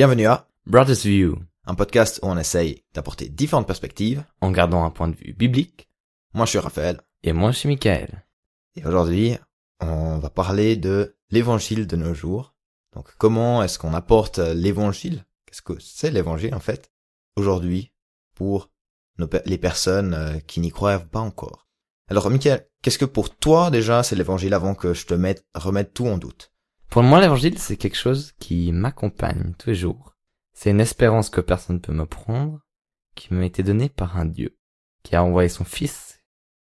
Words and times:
Bienvenue 0.00 0.28
à 0.28 0.48
Brothers 0.64 1.02
View, 1.04 1.36
un 1.66 1.74
podcast 1.74 2.20
où 2.22 2.28
on 2.28 2.38
essaye 2.38 2.84
d'apporter 2.94 3.28
différentes 3.28 3.66
perspectives. 3.66 4.24
en 4.40 4.50
gardant 4.50 4.82
un 4.82 4.88
point 4.88 5.08
de 5.08 5.14
vue 5.14 5.34
biblique. 5.34 5.90
Moi, 6.32 6.46
je 6.46 6.50
suis 6.52 6.58
Raphaël. 6.58 7.02
Et 7.22 7.34
moi, 7.34 7.50
je 7.50 7.58
suis 7.58 7.68
Michael. 7.68 8.24
Et 8.76 8.86
aujourd'hui, 8.86 9.36
on 9.78 10.16
va 10.16 10.30
parler 10.30 10.76
de 10.76 11.18
l'évangile 11.28 11.86
de 11.86 11.96
nos 11.96 12.14
jours. 12.14 12.54
Donc, 12.94 13.14
comment 13.18 13.62
est-ce 13.62 13.78
qu'on 13.78 13.92
apporte 13.92 14.38
l'évangile? 14.38 15.26
Qu'est-ce 15.44 15.60
que 15.60 15.78
c'est 15.78 16.10
l'évangile, 16.10 16.54
en 16.54 16.60
fait, 16.60 16.90
aujourd'hui, 17.36 17.92
pour 18.34 18.70
nos 19.18 19.28
les 19.44 19.58
personnes 19.58 20.14
euh, 20.14 20.38
qui 20.38 20.60
n'y 20.60 20.70
croient 20.70 20.98
pas 20.98 21.20
encore? 21.20 21.68
Alors, 22.08 22.30
Michael, 22.30 22.66
qu'est-ce 22.80 22.98
que 22.98 23.04
pour 23.04 23.36
toi, 23.36 23.70
déjà, 23.70 24.02
c'est 24.02 24.16
l'évangile 24.16 24.54
avant 24.54 24.74
que 24.74 24.94
je 24.94 25.04
te 25.04 25.12
mette, 25.12 25.44
remette 25.54 25.92
tout 25.92 26.06
en 26.06 26.16
doute? 26.16 26.54
Pour 26.90 27.04
moi, 27.04 27.20
l'évangile, 27.20 27.56
c'est 27.56 27.76
quelque 27.76 27.96
chose 27.96 28.32
qui 28.40 28.72
m'accompagne 28.72 29.54
tous 29.56 29.70
les 29.70 29.76
jours. 29.76 30.16
C'est 30.52 30.72
une 30.72 30.80
espérance 30.80 31.30
que 31.30 31.40
personne 31.40 31.76
ne 31.76 31.80
peut 31.80 31.92
me 31.92 32.04
prendre, 32.04 32.60
qui 33.14 33.32
m'a 33.32 33.44
été 33.44 33.62
donnée 33.62 33.88
par 33.88 34.16
un 34.16 34.26
Dieu, 34.26 34.58
qui 35.04 35.14
a 35.14 35.22
envoyé 35.22 35.48
son 35.48 35.64
fils, 35.64 36.20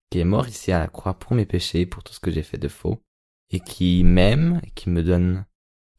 qui 0.09 0.17
est 0.17 0.23
mort 0.23 0.47
ici 0.47 0.71
à 0.71 0.79
la 0.79 0.87
croix 0.87 1.13
pour 1.13 1.35
mes 1.35 1.45
péchés, 1.45 1.85
pour 1.85 2.03
tout 2.03 2.11
ce 2.11 2.19
que 2.19 2.31
j'ai 2.31 2.41
fait 2.41 2.57
de 2.57 2.67
faux, 2.67 3.03
et 3.51 3.59
qui 3.59 4.03
m'aime, 4.03 4.61
qui 4.73 4.89
me 4.89 5.03
donne, 5.03 5.45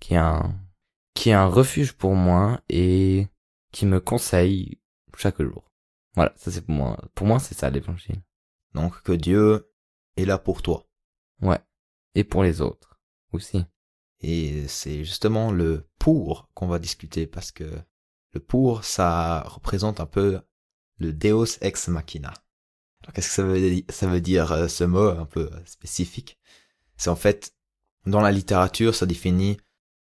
qui 0.01 0.15
est 0.15 0.19
un, 0.19 0.61
qui 1.15 1.31
est 1.31 1.35
un 1.35 1.47
refuge 1.47 1.93
pour 1.93 2.17
moi 2.17 2.61
et 2.69 3.29
qui 3.71 3.87
me 3.87 4.01
conseille 4.01 4.81
chaque 5.17 5.41
jour. 5.41 5.71
Voilà, 6.17 6.33
ça 6.35 6.51
c'est 6.51 6.63
pour 6.63 6.75
moi. 6.75 6.99
Pour 7.15 7.29
moi, 7.29 7.39
c'est 7.39 7.55
ça 7.55 7.71
l'évangile. 7.71 8.23
Donc, 8.75 9.01
que 9.03 9.13
Dieu 9.13 9.73
est 10.17 10.25
là 10.25 10.39
pour 10.39 10.63
toi. 10.63 10.89
Ouais. 11.43 11.61
Et 12.17 12.25
pour 12.25 12.43
les 12.43 12.61
autres 12.61 12.99
aussi. 13.33 13.65
Et 14.21 14.67
c'est 14.69 15.05
justement 15.05 15.53
le 15.53 15.89
pour 15.99 16.49
qu'on 16.55 16.69
va 16.69 16.79
discuter 16.79 17.27
parce 17.27 17.53
que 17.53 17.65
le 18.33 18.41
pour, 18.41 18.85
ça 18.85 19.43
représente 19.47 20.01
un 20.01 20.07
peu 20.07 20.41
le 20.99 21.13
Deus 21.13 21.59
ex 21.61 21.89
machina. 21.89 22.33
Alors 23.03 23.13
qu'est-ce 23.13 23.29
que 23.29 23.35
ça 23.35 23.43
veut, 23.43 23.61
di- 23.61 23.85
ça 23.89 24.07
veut 24.07 24.21
dire 24.21 24.53
euh, 24.53 24.69
ce 24.69 24.85
mot 24.85 25.09
un 25.09 25.27
peu 25.27 25.51
euh, 25.53 25.61
spécifique? 25.65 26.39
C'est 26.97 27.11
en 27.11 27.17
fait, 27.17 27.55
dans 28.07 28.21
la 28.21 28.33
littérature, 28.33 28.95
ça 28.95 29.07
définit 29.07 29.59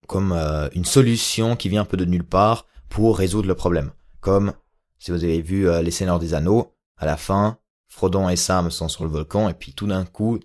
comme 0.07 0.31
euh, 0.31 0.69
une 0.73 0.85
solution 0.85 1.55
qui 1.55 1.69
vient 1.69 1.81
un 1.81 1.85
peu 1.85 1.97
de 1.97 2.05
nulle 2.05 2.23
part 2.23 2.65
pour 2.89 3.17
résoudre 3.17 3.47
le 3.47 3.55
problème. 3.55 3.91
Comme 4.19 4.53
si 4.99 5.11
vous 5.11 5.23
avez 5.23 5.41
vu 5.41 5.69
Les 5.83 5.91
Seigneurs 5.91 6.19
des 6.19 6.33
Anneaux, 6.33 6.75
à 6.97 7.05
la 7.05 7.17
fin, 7.17 7.59
Frodon 7.87 8.29
et 8.29 8.35
Sam 8.35 8.71
sont 8.71 8.89
sur 8.89 9.03
le 9.03 9.09
volcan 9.09 9.49
et 9.49 9.53
puis 9.53 9.73
tout 9.73 9.87
d'un 9.87 10.05
coup, 10.05 10.39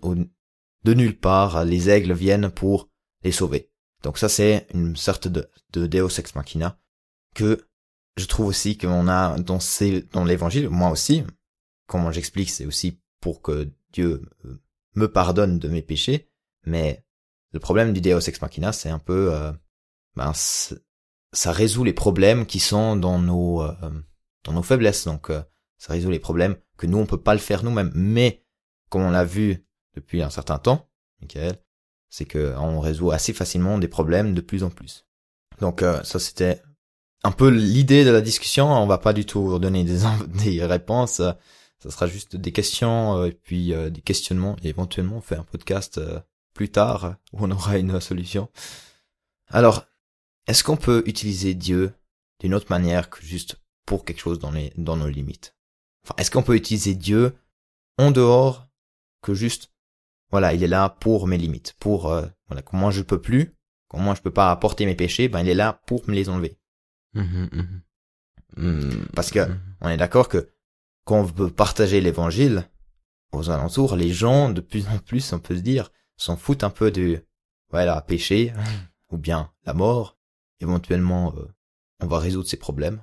de 0.84 0.94
nulle 0.94 1.18
part, 1.18 1.64
les 1.64 1.88
aigles 1.88 2.12
viennent 2.12 2.50
pour 2.50 2.90
les 3.24 3.32
sauver. 3.32 3.70
Donc 4.02 4.18
ça 4.18 4.28
c'est 4.28 4.66
une 4.74 4.96
sorte 4.96 5.28
de, 5.28 5.48
de 5.72 5.86
Deus 5.86 6.18
ex 6.18 6.34
machina 6.34 6.78
que 7.34 7.66
je 8.16 8.26
trouve 8.26 8.46
aussi 8.46 8.76
qu'on 8.76 9.08
a 9.08 9.38
dans 9.38 9.60
ces, 9.60 10.02
dans 10.02 10.24
l'évangile, 10.24 10.68
moi 10.68 10.90
aussi. 10.90 11.24
Comment 11.86 12.12
j'explique, 12.12 12.50
c'est 12.50 12.66
aussi 12.66 13.00
pour 13.20 13.42
que 13.42 13.70
Dieu 13.92 14.22
euh, 14.44 14.60
me 14.94 15.10
pardonne 15.10 15.58
de 15.58 15.68
mes 15.68 15.82
péchés. 15.82 16.28
Mais 16.64 17.04
le 17.52 17.60
problème 17.60 17.92
du 17.92 18.00
Deus 18.00 18.28
ex 18.28 18.40
machina, 18.40 18.72
c'est 18.72 18.90
un 18.90 18.98
peu, 18.98 19.32
euh, 19.32 19.52
ben, 20.16 20.32
ça 20.34 21.52
résout 21.52 21.84
les 21.84 21.92
problèmes 21.92 22.46
qui 22.46 22.60
sont 22.60 22.96
dans 22.96 23.18
nos, 23.18 23.62
euh, 23.62 23.72
dans 24.44 24.52
nos 24.52 24.62
faiblesses. 24.62 25.04
Donc 25.04 25.30
euh, 25.30 25.42
ça 25.78 25.92
résout 25.92 26.10
les 26.10 26.18
problèmes 26.18 26.56
que 26.76 26.86
nous 26.86 26.98
on 26.98 27.06
peut 27.06 27.20
pas 27.20 27.34
le 27.34 27.40
faire 27.40 27.64
nous-mêmes. 27.64 27.92
Mais 27.94 28.44
comme 28.90 29.02
on 29.02 29.10
l'a 29.10 29.24
vu 29.24 29.66
depuis 29.94 30.22
un 30.22 30.30
certain 30.30 30.58
temps, 30.58 30.90
Michael, 31.20 31.61
c'est 32.12 32.26
que 32.26 32.54
on 32.58 32.78
résout 32.78 33.10
assez 33.10 33.32
facilement 33.32 33.78
des 33.78 33.88
problèmes 33.88 34.34
de 34.34 34.42
plus 34.42 34.62
en 34.62 34.70
plus. 34.70 35.06
Donc 35.60 35.82
euh, 35.82 36.02
ça 36.04 36.18
c'était 36.20 36.62
un 37.24 37.32
peu 37.32 37.48
l'idée 37.48 38.04
de 38.04 38.10
la 38.10 38.20
discussion. 38.20 38.70
On 38.70 38.86
va 38.86 38.98
pas 38.98 39.14
du 39.14 39.24
tout 39.24 39.58
donner 39.58 39.82
des, 39.84 40.00
des 40.44 40.64
réponses. 40.64 41.22
Ça 41.82 41.90
sera 41.90 42.06
juste 42.06 42.36
des 42.36 42.52
questions 42.52 43.16
euh, 43.16 43.26
et 43.26 43.32
puis 43.32 43.72
euh, 43.72 43.90
des 43.90 44.02
questionnements 44.02 44.54
et 44.62 44.68
éventuellement 44.68 45.16
on 45.16 45.20
fait 45.20 45.34
un 45.34 45.42
podcast 45.42 45.98
euh, 45.98 46.20
plus 46.54 46.68
tard 46.68 47.16
où 47.32 47.38
on 47.44 47.50
aura 47.50 47.76
une 47.76 48.00
solution. 48.00 48.48
Alors, 49.48 49.84
est-ce 50.46 50.62
qu'on 50.62 50.76
peut 50.76 51.02
utiliser 51.06 51.54
Dieu 51.54 51.92
d'une 52.38 52.54
autre 52.54 52.68
manière 52.70 53.10
que 53.10 53.20
juste 53.24 53.56
pour 53.84 54.04
quelque 54.04 54.20
chose 54.20 54.38
dans 54.38 54.52
les 54.52 54.72
dans 54.76 54.96
nos 54.96 55.08
limites? 55.08 55.56
Enfin, 56.04 56.14
est-ce 56.18 56.30
qu'on 56.30 56.44
peut 56.44 56.54
utiliser 56.54 56.94
Dieu 56.94 57.34
en 57.98 58.12
dehors 58.12 58.68
que 59.20 59.34
juste 59.34 59.71
voilà, 60.32 60.52
il 60.54 60.64
est 60.64 60.68
là 60.68 60.88
pour 60.88 61.28
mes 61.28 61.38
limites, 61.38 61.74
pour 61.78 62.10
euh, 62.10 62.26
voilà, 62.48 62.62
moi 62.72 62.90
je 62.90 63.02
peux 63.02 63.20
plus, 63.20 63.54
moi 63.94 64.14
je 64.16 64.22
peux 64.22 64.32
pas 64.32 64.50
apporter 64.50 64.86
mes 64.86 64.94
péchés, 64.96 65.28
ben 65.28 65.40
il 65.40 65.48
est 65.48 65.54
là 65.54 65.80
pour 65.86 66.08
me 66.08 66.14
les 66.14 66.28
enlever. 66.28 66.58
Mhm, 67.14 67.48
mhm. 67.52 67.82
Mhm. 68.56 69.06
Parce 69.14 69.30
que 69.30 69.40
Mhm. 69.48 69.60
on 69.82 69.88
est 69.90 69.96
d'accord 69.96 70.28
que 70.28 70.50
quand 71.04 71.20
on 71.20 71.22
veut 71.24 71.50
partager 71.50 72.00
l'évangile 72.00 72.68
aux 73.32 73.50
alentours, 73.50 73.96
les 73.96 74.12
gens 74.12 74.50
de 74.50 74.60
plus 74.60 74.86
en 74.88 74.98
plus, 74.98 75.32
on 75.32 75.38
peut 75.38 75.56
se 75.56 75.60
dire, 75.62 75.90
s'en 76.16 76.36
foutent 76.36 76.64
un 76.64 76.70
peu 76.70 76.90
du 76.90 77.18
voilà 77.70 78.00
péché 78.02 78.52
ou 79.10 79.18
bien 79.18 79.50
la 79.64 79.74
mort. 79.74 80.18
Éventuellement, 80.60 81.34
euh, 81.36 81.48
on 82.00 82.06
va 82.06 82.18
résoudre 82.18 82.48
ces 82.48 82.56
problèmes. 82.58 83.02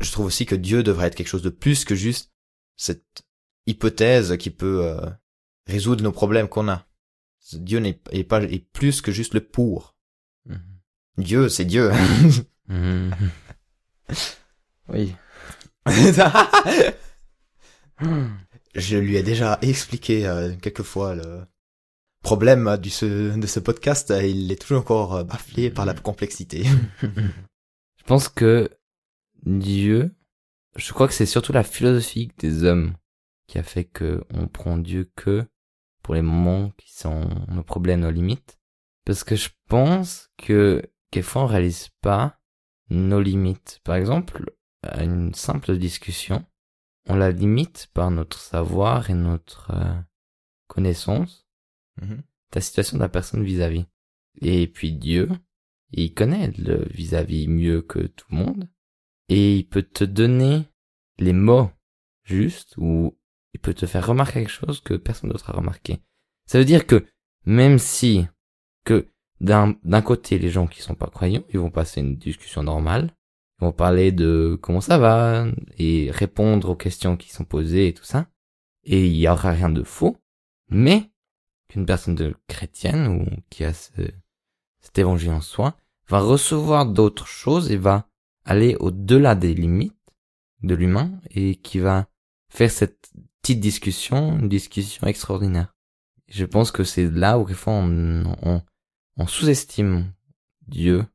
Je 0.00 0.10
trouve 0.12 0.26
aussi 0.26 0.44
que 0.44 0.54
Dieu 0.56 0.82
devrait 0.82 1.06
être 1.06 1.14
quelque 1.14 1.28
chose 1.28 1.42
de 1.42 1.50
plus 1.50 1.84
que 1.84 1.94
juste 1.94 2.32
cette 2.76 3.22
hypothèse 3.66 4.36
qui 4.36 4.50
peut 4.50 4.84
euh, 4.84 5.08
résoudre 5.66 6.02
nos 6.02 6.12
problèmes 6.12 6.48
qu'on 6.48 6.68
a. 6.68 6.86
Dieu 7.52 7.78
n'est 7.78 8.00
est 8.10 8.24
pas 8.24 8.42
est 8.42 8.58
plus 8.72 9.00
que 9.00 9.12
juste 9.12 9.34
le 9.34 9.40
pour. 9.40 9.94
Mhm. 10.46 10.60
Dieu, 11.18 11.48
c'est 11.48 11.64
Dieu. 11.64 11.90
Mhm. 12.68 13.12
Oui. 14.88 15.14
Je 18.74 18.96
lui 18.96 19.14
ai 19.14 19.22
déjà 19.22 19.56
expliqué 19.62 20.26
euh, 20.26 20.52
quelques 20.60 20.82
fois 20.82 21.14
le 21.14 21.46
problème 22.22 22.76
du 22.76 22.90
ce, 22.90 23.38
de 23.38 23.46
ce 23.46 23.60
podcast. 23.60 24.12
Il 24.20 24.50
est 24.50 24.60
toujours 24.60 24.80
encore 24.80 25.14
euh, 25.14 25.22
bafflé 25.22 25.70
par 25.70 25.86
la 25.86 25.94
complexité. 25.94 26.64
Je 27.02 28.04
pense 28.04 28.28
que 28.28 28.68
Dieu, 29.44 30.12
je 30.74 30.92
crois 30.92 31.06
que 31.06 31.14
c'est 31.14 31.24
surtout 31.24 31.52
la 31.52 31.62
philosophie 31.62 32.32
des 32.38 32.64
hommes 32.64 32.94
qui 33.46 33.58
a 33.58 33.62
fait 33.62 33.84
que 33.84 34.24
on 34.34 34.48
prend 34.48 34.76
Dieu 34.76 35.08
que 35.14 35.46
pour 36.06 36.14
les 36.14 36.22
moments 36.22 36.70
qui 36.76 36.94
sont 36.94 37.28
nos 37.48 37.64
problèmes, 37.64 38.02
nos 38.02 38.12
limites. 38.12 38.60
Parce 39.04 39.24
que 39.24 39.34
je 39.34 39.48
pense 39.68 40.30
que 40.36 40.80
quelquefois 41.10 41.42
on 41.42 41.46
réalise 41.46 41.88
pas 42.00 42.38
nos 42.90 43.20
limites. 43.20 43.80
Par 43.82 43.96
exemple, 43.96 44.52
à 44.84 45.02
une 45.02 45.34
simple 45.34 45.76
discussion, 45.76 46.46
on 47.08 47.16
la 47.16 47.32
limite 47.32 47.88
par 47.92 48.12
notre 48.12 48.38
savoir 48.38 49.10
et 49.10 49.14
notre 49.14 49.72
euh, 49.72 50.00
connaissance 50.68 51.48
Mhm. 52.00 52.22
ta 52.52 52.60
situation 52.60 52.98
de 52.98 53.02
la 53.02 53.08
personne 53.08 53.42
vis-à-vis. 53.42 53.86
Et 54.42 54.68
puis 54.68 54.92
Dieu, 54.92 55.28
il 55.90 56.14
connaît 56.14 56.52
le 56.52 56.86
vis-à-vis 56.90 57.48
mieux 57.48 57.82
que 57.82 57.98
tout 57.98 58.26
le 58.30 58.36
monde. 58.36 58.68
Et 59.28 59.56
il 59.56 59.68
peut 59.68 59.82
te 59.82 60.04
donner 60.04 60.68
les 61.18 61.32
mots 61.32 61.72
justes 62.22 62.76
ou 62.76 63.18
il 63.56 63.58
peut 63.58 63.72
te 63.72 63.86
faire 63.86 64.06
remarquer 64.06 64.40
quelque 64.40 64.50
chose 64.50 64.82
que 64.82 64.92
personne 64.92 65.30
d'autre 65.30 65.48
a 65.48 65.54
remarqué. 65.54 66.02
Ça 66.44 66.58
veut 66.58 66.66
dire 66.66 66.86
que 66.86 67.06
même 67.46 67.78
si 67.78 68.26
que 68.84 69.08
d'un 69.40 70.02
côté 70.02 70.38
les 70.38 70.50
gens 70.50 70.66
qui 70.66 70.82
sont 70.82 70.94
pas 70.94 71.06
croyants, 71.06 71.42
ils 71.48 71.58
vont 71.58 71.70
passer 71.70 72.00
une 72.02 72.16
discussion 72.16 72.62
normale, 72.62 73.14
ils 73.58 73.64
vont 73.64 73.72
parler 73.72 74.12
de 74.12 74.58
comment 74.60 74.82
ça 74.82 74.98
va 74.98 75.46
et 75.78 76.10
répondre 76.10 76.68
aux 76.68 76.76
questions 76.76 77.16
qui 77.16 77.30
sont 77.30 77.46
posées 77.46 77.88
et 77.88 77.94
tout 77.94 78.04
ça, 78.04 78.28
et 78.84 79.06
il 79.06 79.16
y 79.16 79.26
aura 79.26 79.52
rien 79.52 79.70
de 79.70 79.82
faux, 79.82 80.18
mais 80.68 81.10
qu'une 81.68 81.86
personne 81.86 82.14
de 82.14 82.34
chrétienne 82.48 83.08
ou 83.08 83.24
qui 83.48 83.64
a 83.64 83.72
ce, 83.72 83.90
cet 84.82 84.98
évangile 84.98 85.30
en 85.30 85.40
soi 85.40 85.78
va 86.08 86.20
recevoir 86.20 86.84
d'autres 86.84 87.26
choses 87.26 87.70
et 87.70 87.78
va 87.78 88.06
aller 88.44 88.76
au-delà 88.80 89.34
des 89.34 89.54
limites 89.54 89.96
de 90.62 90.74
l'humain 90.74 91.18
et 91.30 91.54
qui 91.54 91.78
va 91.78 92.06
faire 92.50 92.70
cette 92.70 93.10
petite 93.46 93.60
discussion, 93.60 94.40
une 94.40 94.48
discussion 94.48 95.06
extraordinaire. 95.06 95.72
Je 96.26 96.44
pense 96.44 96.72
que 96.72 96.82
c'est 96.82 97.08
là 97.08 97.38
où 97.38 97.44
quelquefois 97.44 97.74
on, 97.74 98.64
on, 99.16 99.26
sous-estime 99.28 100.12
Dieu 100.66 101.06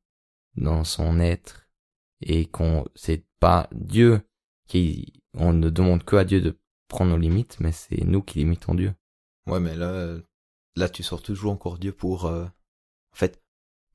dans 0.56 0.86
son 0.86 1.20
être 1.20 1.68
et 2.22 2.46
qu'on 2.46 2.86
c'est 2.96 3.26
pas 3.42 3.68
Dieu 3.74 4.22
qui 4.70 5.12
on 5.34 5.52
ne 5.52 5.70
demande 5.70 6.06
que 6.06 6.16
à 6.16 6.24
Dieu 6.24 6.40
de 6.40 6.58
prendre 6.88 7.12
nos 7.12 7.18
limites 7.18 7.58
mais 7.60 7.74
c'est 7.74 8.06
nous 8.06 8.22
qui 8.22 8.40
limitons 8.40 8.76
Dieu. 8.76 8.94
Ouais, 9.48 9.60
mais 9.60 9.76
là, 9.76 10.16
là, 10.78 10.88
tu 10.88 11.04
sors 11.04 11.22
toujours 11.22 11.52
encore 11.52 11.80
Dieu 11.80 11.92
pour, 11.92 12.28
euh, 12.28 12.46
en 12.46 13.16
fait, 13.16 13.42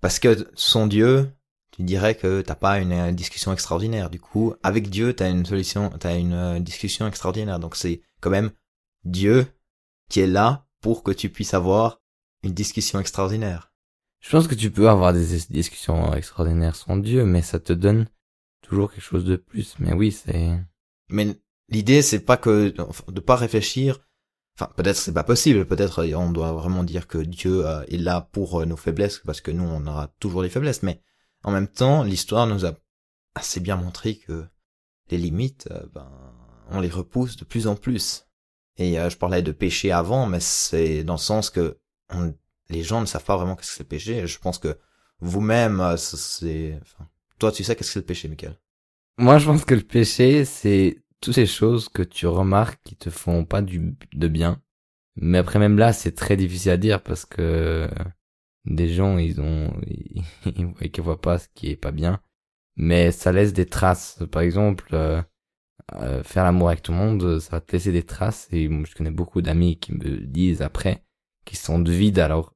parce 0.02 0.18
que 0.18 0.50
son 0.54 0.86
Dieu, 0.86 1.32
tu 1.70 1.84
dirais 1.84 2.14
que 2.14 2.42
t'as 2.42 2.54
pas 2.54 2.80
une, 2.80 2.92
euh, 2.92 3.12
discussion 3.12 3.52
extraordinaire. 3.52 4.10
Du 4.10 4.20
coup, 4.20 4.54
avec 4.62 4.90
Dieu, 4.90 5.14
t'as 5.14 5.30
une 5.30 5.46
solution, 5.46 5.90
t'as 5.98 6.18
une 6.18 6.34
euh, 6.34 6.60
discussion 6.60 7.06
extraordinaire. 7.06 7.58
Donc 7.58 7.76
c'est 7.76 8.02
quand 8.20 8.30
même 8.30 8.50
Dieu 9.04 9.46
qui 10.08 10.20
est 10.20 10.26
là 10.26 10.66
pour 10.80 11.02
que 11.02 11.10
tu 11.10 11.30
puisses 11.30 11.54
avoir 11.54 12.00
une 12.42 12.52
discussion 12.52 13.00
extraordinaire. 13.00 13.72
Je 14.20 14.30
pense 14.30 14.48
que 14.48 14.54
tu 14.54 14.70
peux 14.70 14.88
avoir 14.88 15.12
des 15.12 15.26
discussions 15.50 16.14
extraordinaires 16.14 16.76
sans 16.76 16.96
Dieu, 16.96 17.24
mais 17.24 17.42
ça 17.42 17.60
te 17.60 17.72
donne 17.72 18.08
toujours 18.62 18.90
quelque 18.92 19.02
chose 19.02 19.24
de 19.24 19.36
plus. 19.36 19.76
Mais 19.78 19.92
oui, 19.92 20.12
c'est... 20.12 20.58
Mais 21.08 21.36
l'idée, 21.68 22.02
c'est 22.02 22.20
pas 22.20 22.36
que 22.36 22.74
de 23.08 23.20
pas 23.20 23.36
réfléchir. 23.36 24.00
Enfin, 24.58 24.72
peut-être 24.76 24.96
c'est 24.96 25.12
pas 25.12 25.24
possible. 25.24 25.66
Peut-être 25.66 26.04
on 26.14 26.32
doit 26.32 26.52
vraiment 26.52 26.82
dire 26.82 27.06
que 27.06 27.18
Dieu 27.18 27.66
euh, 27.66 27.84
est 27.88 27.98
là 27.98 28.22
pour 28.32 28.60
euh, 28.60 28.64
nos 28.64 28.76
faiblesses, 28.76 29.18
parce 29.24 29.40
que 29.40 29.50
nous, 29.50 29.64
on 29.64 29.86
aura 29.86 30.08
toujours 30.18 30.42
des 30.42 30.48
faiblesses. 30.48 30.82
Mais 30.82 31.00
en 31.44 31.52
même 31.52 31.68
temps, 31.68 32.02
l'histoire 32.02 32.46
nous 32.46 32.66
a 32.66 32.74
assez 33.34 33.60
bien 33.60 33.76
montré 33.76 34.16
que 34.16 34.46
les 35.10 35.18
limites, 35.18 35.68
euh, 35.70 35.86
ben, 35.94 36.10
on 36.70 36.80
les 36.80 36.88
repousse 36.88 37.36
de 37.36 37.44
plus 37.44 37.66
en 37.66 37.76
plus. 37.76 38.26
Et 38.78 38.96
je 38.96 39.16
parlais 39.16 39.42
de 39.42 39.52
péché 39.52 39.90
avant, 39.90 40.26
mais 40.26 40.40
c'est 40.40 41.02
dans 41.02 41.14
le 41.14 41.18
sens 41.18 41.48
que 41.48 41.78
on, 42.10 42.34
les 42.68 42.82
gens 42.82 43.00
ne 43.00 43.06
savent 43.06 43.24
pas 43.24 43.36
vraiment 43.36 43.56
qu'est-ce 43.56 43.70
que 43.70 43.76
c'est 43.76 43.82
le 43.82 43.88
péché. 43.88 44.26
Je 44.26 44.38
pense 44.38 44.58
que 44.58 44.78
vous-même, 45.20 45.80
euh, 45.80 45.96
c'est, 45.96 46.78
enfin, 46.82 47.08
toi, 47.38 47.52
tu 47.52 47.64
sais 47.64 47.76
qu'est-ce 47.76 47.88
que 47.88 47.92
c'est 47.94 48.00
le 48.00 48.06
péché, 48.06 48.28
Michael? 48.28 48.58
Moi, 49.18 49.38
je 49.38 49.46
pense 49.46 49.64
que 49.64 49.74
le 49.74 49.82
péché, 49.82 50.44
c'est 50.44 51.02
toutes 51.20 51.34
ces 51.34 51.46
choses 51.46 51.88
que 51.88 52.02
tu 52.02 52.26
remarques 52.26 52.80
qui 52.84 52.96
te 52.96 53.10
font 53.10 53.44
pas 53.44 53.62
du, 53.62 53.96
de 54.12 54.28
bien. 54.28 54.60
Mais 55.16 55.38
après, 55.38 55.58
même 55.58 55.78
là, 55.78 55.92
c'est 55.92 56.12
très 56.12 56.36
difficile 56.36 56.72
à 56.72 56.76
dire 56.76 57.02
parce 57.02 57.24
que 57.24 57.88
des 58.66 58.88
gens, 58.88 59.16
ils 59.16 59.40
ont, 59.40 59.72
ils, 59.86 60.22
ils 60.80 61.00
voient 61.00 61.20
pas 61.20 61.38
ce 61.38 61.48
qui 61.54 61.70
est 61.70 61.76
pas 61.76 61.92
bien. 61.92 62.20
Mais 62.76 63.10
ça 63.10 63.32
laisse 63.32 63.54
des 63.54 63.64
traces. 63.64 64.18
Par 64.30 64.42
exemple, 64.42 64.94
euh, 65.94 66.22
faire 66.22 66.44
l'amour 66.44 66.68
avec 66.68 66.82
tout 66.82 66.92
le 66.92 66.98
monde, 66.98 67.38
ça 67.38 67.52
va 67.52 67.60
te 67.60 67.72
laisser 67.72 67.92
des 67.92 68.02
traces. 68.02 68.48
Et 68.52 68.64
je 68.64 68.94
connais 68.94 69.10
beaucoup 69.10 69.42
d'amis 69.42 69.78
qui 69.78 69.92
me 69.92 70.18
disent 70.18 70.62
après 70.62 71.04
qu'ils 71.44 71.58
sont 71.58 71.78
de 71.78 71.92
vide 71.92 72.18
alors 72.18 72.52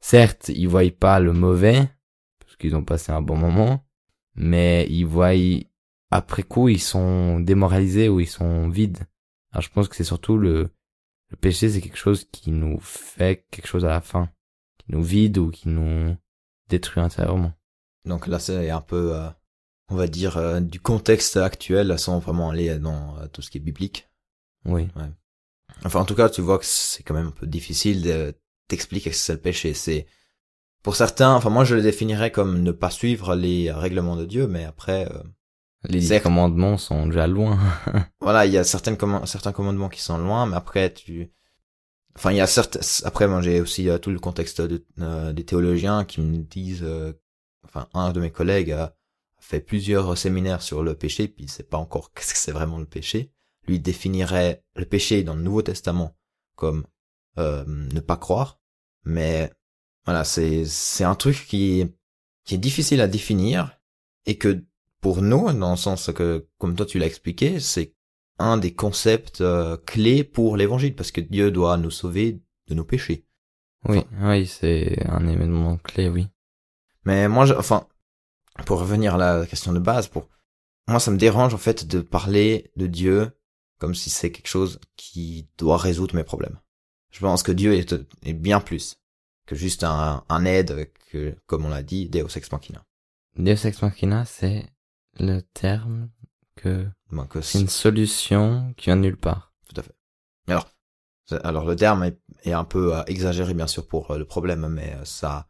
certes, 0.00 0.50
ils 0.50 0.68
voient 0.68 0.82
pas 0.90 1.18
le 1.18 1.32
mauvais, 1.32 1.88
parce 2.38 2.56
qu'ils 2.56 2.76
ont 2.76 2.84
passé 2.84 3.10
un 3.10 3.22
bon 3.22 3.36
moment, 3.36 3.86
mais 4.34 4.86
ils 4.90 5.06
voient, 5.06 5.32
après 6.10 6.42
coup, 6.42 6.68
ils 6.68 6.80
sont 6.80 7.40
démoralisés 7.40 8.10
ou 8.10 8.20
ils 8.20 8.26
sont 8.26 8.68
vides. 8.68 9.06
Alors 9.50 9.62
je 9.62 9.70
pense 9.70 9.88
que 9.88 9.96
c'est 9.96 10.04
surtout 10.04 10.36
le, 10.36 10.68
le 11.30 11.36
péché, 11.36 11.70
c'est 11.70 11.80
quelque 11.80 11.96
chose 11.96 12.26
qui 12.30 12.50
nous 12.50 12.78
fait 12.80 13.46
quelque 13.50 13.66
chose 13.66 13.86
à 13.86 13.90
la 13.90 14.02
fin, 14.02 14.28
qui 14.78 14.92
nous 14.92 15.02
vide 15.02 15.38
ou 15.38 15.50
qui 15.50 15.70
nous 15.70 16.16
détruit 16.68 17.02
intérieurement. 17.02 17.54
Donc 18.04 18.26
là, 18.26 18.38
c'est 18.38 18.68
un 18.68 18.82
peu, 18.82 19.14
euh, 19.16 19.30
on 19.88 19.96
va 19.96 20.06
dire, 20.06 20.36
euh, 20.36 20.60
du 20.60 20.80
contexte 20.80 21.36
actuel, 21.36 21.98
sans 21.98 22.18
vraiment 22.18 22.50
aller 22.50 22.78
dans 22.78 23.18
euh, 23.18 23.26
tout 23.32 23.42
ce 23.42 23.50
qui 23.50 23.58
est 23.58 23.60
biblique. 23.60 24.08
Oui. 24.64 24.88
Ouais. 24.96 25.10
Enfin, 25.84 26.00
en 26.00 26.04
tout 26.04 26.14
cas, 26.14 26.28
tu 26.28 26.40
vois 26.40 26.58
que 26.58 26.64
c'est 26.64 27.02
quand 27.02 27.14
même 27.14 27.28
un 27.28 27.32
peu 27.32 27.46
difficile 27.46 28.02
de 28.02 28.34
t'expliquer 28.68 29.12
ce 29.12 29.18
que 29.18 29.24
c'est 29.24 29.32
le 29.34 29.40
péché. 29.40 29.74
C'est 29.74 30.06
pour 30.84 30.96
certains, 30.96 31.34
enfin 31.34 31.50
moi 31.50 31.64
je 31.64 31.74
le 31.74 31.82
définirais 31.82 32.30
comme 32.30 32.62
ne 32.62 32.70
pas 32.70 32.90
suivre 32.90 33.34
les 33.34 33.72
règlements 33.72 34.16
de 34.16 34.26
Dieu, 34.26 34.46
mais 34.46 34.64
après 34.64 35.10
euh, 35.10 35.22
les 35.88 36.20
commandements 36.20 36.76
sont 36.76 37.06
déjà 37.06 37.26
loin. 37.26 37.58
voilà, 38.20 38.46
il 38.46 38.52
y 38.52 38.58
a 38.58 38.64
certaines 38.64 38.98
certains 39.24 39.52
commandements 39.52 39.88
qui 39.88 40.02
sont 40.02 40.18
loin, 40.18 40.44
mais 40.46 40.56
après 40.56 40.92
tu, 40.92 41.32
enfin 42.16 42.32
il 42.32 42.36
y 42.36 42.40
a 42.42 42.46
certes, 42.46 42.78
après 43.04 43.26
moi 43.26 43.40
j'ai 43.40 43.62
aussi 43.62 43.88
euh, 43.88 43.96
tout 43.96 44.10
le 44.10 44.18
contexte 44.18 44.60
de, 44.60 44.84
euh, 45.00 45.32
des 45.32 45.44
théologiens 45.44 46.04
qui 46.04 46.20
me 46.20 46.36
disent, 46.36 46.86
enfin 47.64 47.88
un 47.94 48.12
de 48.12 48.20
mes 48.20 48.30
collègues 48.30 48.72
a 48.72 48.94
fait 49.44 49.60
plusieurs 49.60 50.16
séminaires 50.16 50.62
sur 50.62 50.82
le 50.82 50.94
péché, 50.94 51.28
puis 51.28 51.44
il 51.44 51.50
sait 51.50 51.64
pas 51.64 51.76
encore 51.76 52.12
qu'est-ce 52.12 52.32
que 52.32 52.38
c'est 52.38 52.52
vraiment 52.52 52.78
le 52.78 52.86
péché. 52.86 53.30
Lui 53.68 53.78
définirait 53.78 54.64
le 54.74 54.86
péché 54.86 55.22
dans 55.22 55.34
le 55.34 55.42
Nouveau 55.42 55.60
Testament 55.60 56.16
comme 56.56 56.86
euh, 57.38 57.64
ne 57.66 58.00
pas 58.00 58.16
croire. 58.16 58.58
Mais 59.04 59.52
voilà, 60.06 60.24
c'est 60.24 60.64
c'est 60.64 61.04
un 61.04 61.14
truc 61.14 61.46
qui 61.46 61.84
qui 62.44 62.54
est 62.54 62.58
difficile 62.58 63.02
à 63.02 63.06
définir 63.06 63.78
et 64.24 64.38
que 64.38 64.64
pour 65.02 65.20
nous, 65.20 65.52
dans 65.52 65.72
le 65.72 65.76
sens 65.76 66.10
que 66.12 66.48
comme 66.58 66.74
toi 66.74 66.86
tu 66.86 66.98
l'as 66.98 67.06
expliqué, 67.06 67.60
c'est 67.60 67.94
un 68.38 68.56
des 68.56 68.74
concepts 68.74 69.42
euh, 69.42 69.76
clés 69.76 70.24
pour 70.24 70.56
l'évangile 70.56 70.94
parce 70.94 71.12
que 71.12 71.20
Dieu 71.20 71.50
doit 71.50 71.76
nous 71.76 71.90
sauver 71.90 72.40
de 72.68 72.74
nos 72.74 72.84
péchés. 72.84 73.26
Oui, 73.86 74.00
oui, 74.22 74.46
c'est 74.46 75.04
un 75.06 75.28
événement 75.28 75.76
clé, 75.76 76.08
oui. 76.08 76.28
Mais 77.04 77.28
moi, 77.28 77.46
enfin, 77.58 77.86
pour 78.66 78.80
revenir 78.80 79.14
à 79.14 79.18
la 79.18 79.46
question 79.46 79.72
de 79.72 79.78
base, 79.78 80.08
pour 80.08 80.28
moi, 80.88 81.00
ça 81.00 81.10
me 81.10 81.16
dérange 81.16 81.54
en 81.54 81.58
fait 81.58 81.86
de 81.86 82.00
parler 82.00 82.70
de 82.76 82.86
Dieu 82.86 83.30
comme 83.78 83.94
si 83.94 84.10
c'est 84.10 84.30
quelque 84.30 84.48
chose 84.48 84.80
qui 84.96 85.48
doit 85.58 85.76
résoudre 85.76 86.14
mes 86.14 86.24
problèmes. 86.24 86.58
Je 87.10 87.20
pense 87.20 87.42
que 87.42 87.52
Dieu 87.52 87.74
est, 87.74 87.94
est 88.22 88.32
bien 88.32 88.60
plus 88.60 88.96
que 89.46 89.54
juste 89.54 89.84
un, 89.84 90.24
un 90.28 90.44
aide 90.44 90.90
que, 91.10 91.36
comme 91.46 91.64
on 91.64 91.68
l'a 91.68 91.82
dit, 91.82 92.08
Deus 92.08 92.36
ex 92.36 92.50
machina. 92.50 92.84
Deus 93.36 93.66
ex 93.66 93.82
machina, 93.82 94.24
c'est 94.24 94.66
le 95.18 95.40
terme 95.40 96.08
que, 96.56 96.88
ben, 97.10 97.26
que 97.26 97.40
c'est 97.40 97.60
une 97.60 97.68
solution 97.68 98.72
qui 98.76 98.86
vient 98.86 98.96
de 98.96 99.02
nulle 99.02 99.16
part. 99.16 99.52
Tout 99.68 99.80
à 99.80 99.82
fait. 99.82 99.94
Alors, 100.48 100.68
alors 101.42 101.64
le 101.64 101.76
terme 101.76 102.04
est, 102.04 102.18
est 102.44 102.52
un 102.52 102.64
peu 102.64 102.96
euh, 102.96 103.04
exagéré 103.04 103.54
bien 103.54 103.66
sûr 103.66 103.86
pour 103.86 104.10
euh, 104.10 104.18
le 104.18 104.24
problème, 104.24 104.66
mais 104.68 104.94
euh, 104.94 105.04
ça, 105.04 105.48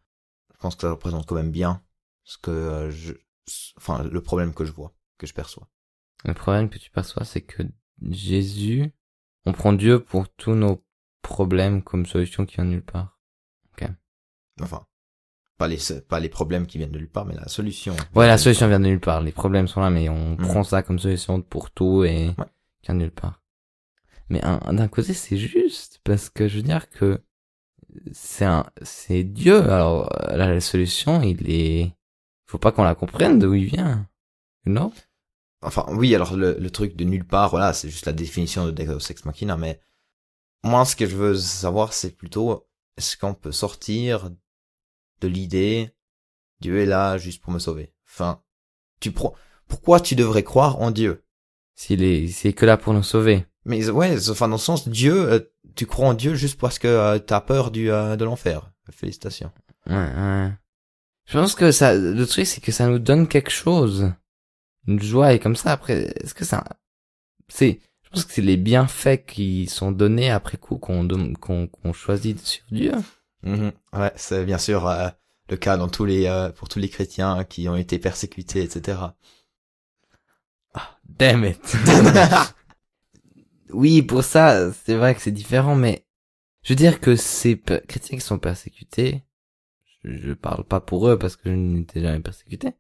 je 0.55 0.59
pense 0.59 0.75
que 0.75 0.83
ça 0.83 0.91
représente 0.91 1.27
quand 1.27 1.35
même 1.35 1.51
bien 1.51 1.83
ce 2.25 2.39
que 2.39 2.91
je, 2.91 3.15
enfin 3.77 4.03
le 4.03 4.21
problème 4.21 4.55
que 4.55 4.65
je 4.65 4.73
vois, 4.73 4.95
que 5.19 5.27
je 5.27 5.35
perçois. 5.35 5.69
Le 6.25 6.35
problème 6.35 6.69
que 6.69 6.79
tu 6.79 6.91
perçois, 6.91 7.25
c'est 7.25 7.43
que 7.43 7.63
Jésus, 8.11 8.93
on 9.47 9.53
prend 9.53 9.73
Dieu 9.73 10.01
pour 10.01 10.29
tous 10.29 10.55
nos 10.55 10.85
problème 11.23 11.83
comme 11.83 12.07
solution 12.07 12.47
qui 12.47 12.57
vient 12.57 12.65
de 12.65 12.71
nulle 12.71 12.85
part. 12.85 13.19
Ok. 13.73 13.89
Enfin, 14.61 14.87
pas 15.57 15.67
les 15.67 15.79
pas 16.09 16.21
les 16.21 16.29
problèmes 16.29 16.67
qui 16.67 16.79
viennent 16.79 16.93
de 16.93 16.99
nulle 16.99 17.11
part, 17.11 17.25
mais 17.25 17.35
la 17.35 17.49
solution. 17.49 17.97
Ouais, 18.15 18.27
la 18.27 18.39
solution 18.39 18.69
vient 18.69 18.79
de 18.79 18.87
nulle 18.87 19.01
part. 19.01 19.23
Les 19.23 19.33
problèmes 19.33 19.67
sont 19.67 19.81
là, 19.81 19.91
mais 19.91 20.09
on 20.09 20.31
mhm. 20.31 20.37
prend 20.37 20.63
ça 20.63 20.83
comme 20.83 20.99
solution 20.99 21.41
pour 21.43 21.71
tout 21.71 22.05
et 22.05 22.29
ouais. 22.29 22.35
qui 22.83 22.87
vient 22.87 22.95
de 22.95 23.01
nulle 23.01 23.11
part. 23.11 23.43
Mais 24.29 24.41
d'un 24.41 24.89
côté, 24.89 25.13
c'est 25.15 25.37
juste 25.37 26.01
parce 26.05 26.31
que 26.31 26.49
je 26.49 26.57
veux 26.57 26.63
dire 26.63 26.89
que 26.91 27.23
c'est 28.13 28.45
un 28.45 28.67
c'est 28.83 29.25
Dieu. 29.25 29.63
Alors 29.71 30.11
la 30.31 30.61
solution, 30.61 31.23
il 31.23 31.51
est 31.51 31.95
faut 32.47 32.59
pas 32.59 32.73
qu'on 32.73 32.85
la 32.85 32.95
comprenne 32.95 33.39
d'où 33.39 33.55
il 33.55 33.67
vient. 33.67 34.09
Non 34.67 34.93
Enfin 35.63 35.87
oui, 35.91 36.15
alors 36.15 36.37
le, 36.37 36.59
le 36.59 36.71
truc 36.71 36.95
de 36.95 37.05
nulle 37.05 37.27
part, 37.27 37.51
voilà, 37.51 37.73
c'est 37.73 37.89
juste 37.89 38.07
la 38.07 38.13
définition 38.13 38.67
de 38.67 38.71
Deus 38.71 39.11
Ex 39.11 39.25
Machina, 39.25 39.57
mais 39.57 39.81
moi, 40.65 40.85
ce 40.87 40.97
que 40.97 41.07
je 41.07 41.15
veux 41.15 41.35
savoir, 41.35 41.93
c'est 41.93 42.17
plutôt, 42.17 42.67
est-ce 42.97 43.17
qu'on 43.19 43.35
peut 43.35 43.53
sortir 43.53 44.31
de 45.21 45.29
l'idée, 45.29 45.95
Dieu 46.61 46.81
est 46.81 46.87
là 46.87 47.19
juste 47.19 47.43
pour 47.43 47.53
me 47.53 47.59
sauver. 47.59 47.93
Enfin, 48.09 48.43
tu 49.01 49.13
prends, 49.13 49.35
pourquoi 49.69 50.01
tu 50.01 50.15
devrais 50.15 50.43
croire 50.43 50.81
en 50.81 50.91
Dieu? 50.91 51.25
S'il 51.75 52.03
est, 52.03 52.29
c'est 52.29 52.53
que 52.53 52.65
là 52.65 52.77
pour 52.77 52.95
nous 52.95 53.03
sauver. 53.03 53.47
Mais 53.67 53.91
ouais, 53.91 54.17
enfin, 54.31 54.49
dans 54.49 54.57
le 54.57 54.61
sens, 54.61 54.89
Dieu, 54.89 55.33
euh, 55.33 55.41
tu 55.75 55.87
crois 55.87 56.09
en 56.09 56.15
Dieu 56.15 56.35
juste 56.35 56.59
parce 56.59 56.79
que 56.79 56.89
euh, 56.89 57.19
t'as 57.19 57.41
peur 57.41 57.71
du, 57.71 57.91
euh, 57.91 58.17
de 58.17 58.25
l'enfer. 58.25 58.71
Félicitations. 58.91 59.53
Ouais, 59.87 59.95
ouais. 59.95 60.53
Je 61.27 61.39
pense 61.39 61.55
que 61.55 61.73
ça, 61.73 61.95
le 61.95 62.27
truc, 62.27 62.47
c'est 62.47 62.61
que 62.61 62.73
ça 62.73 62.87
nous 62.87 62.99
donne 62.99 63.29
quelque 63.29 63.51
chose. 63.51 64.13
Une 64.87 65.01
joie 65.01 65.33
et 65.33 65.39
comme 65.39 65.57
ça, 65.57 65.73
après, 65.73 66.13
est-ce 66.23 66.35
que 66.35 66.45
ça, 66.45 66.65
c'est, 67.49 67.81
pense 68.15 68.25
que 68.25 68.33
c'est 68.33 68.43
les 68.43 68.57
bienfaits 68.57 69.25
qui 69.27 69.67
sont 69.67 69.93
donnés 69.93 70.31
après 70.31 70.57
coup 70.57 70.79
qu'on 70.79 71.07
qu'on 71.35 71.93
choisit 71.93 72.39
sur 72.41 72.65
Dieu. 72.71 72.93
Mhm. 73.43 73.73
Ouais, 73.93 74.13
c'est 74.17 74.45
bien 74.45 74.59
sûr 74.59 74.87
euh, 74.87 75.09
le 75.51 75.57
cas 75.57 75.77
dans 75.77 75.89
tous 75.89 76.05
les 76.05 76.27
euh, 76.27 76.51
pour 76.51 76.69
tous 76.69 76.79
les 76.79 76.89
chrétiens 76.89 77.45
qui 77.45 77.69
ont 77.69 77.77
été 77.77 77.99
persécutés, 77.99 78.63
etc. 78.63 78.99
Ah, 80.75 80.99
damn 81.05 81.45
it. 81.45 81.61
oui, 83.71 84.03
pour 84.03 84.25
ça, 84.25 84.73
c'est 84.73 84.95
vrai 84.95 85.15
que 85.15 85.21
c'est 85.21 85.31
différent, 85.31 85.77
mais 85.77 86.07
je 86.63 86.73
veux 86.73 86.77
dire 86.77 87.01
que 87.01 87.17
ces 87.17 87.61
chrétiens 87.61 88.19
qui 88.19 88.25
sont 88.25 88.39
persécutés, 88.39 89.23
je, 90.05 90.33
parle 90.33 90.65
pas 90.65 90.81
pour 90.81 91.09
eux 91.09 91.19
parce 91.19 91.37
que 91.37 91.51
je 91.51 91.55
n'étais 91.55 92.01
jamais 92.01 92.21
persécuté. 92.21 92.73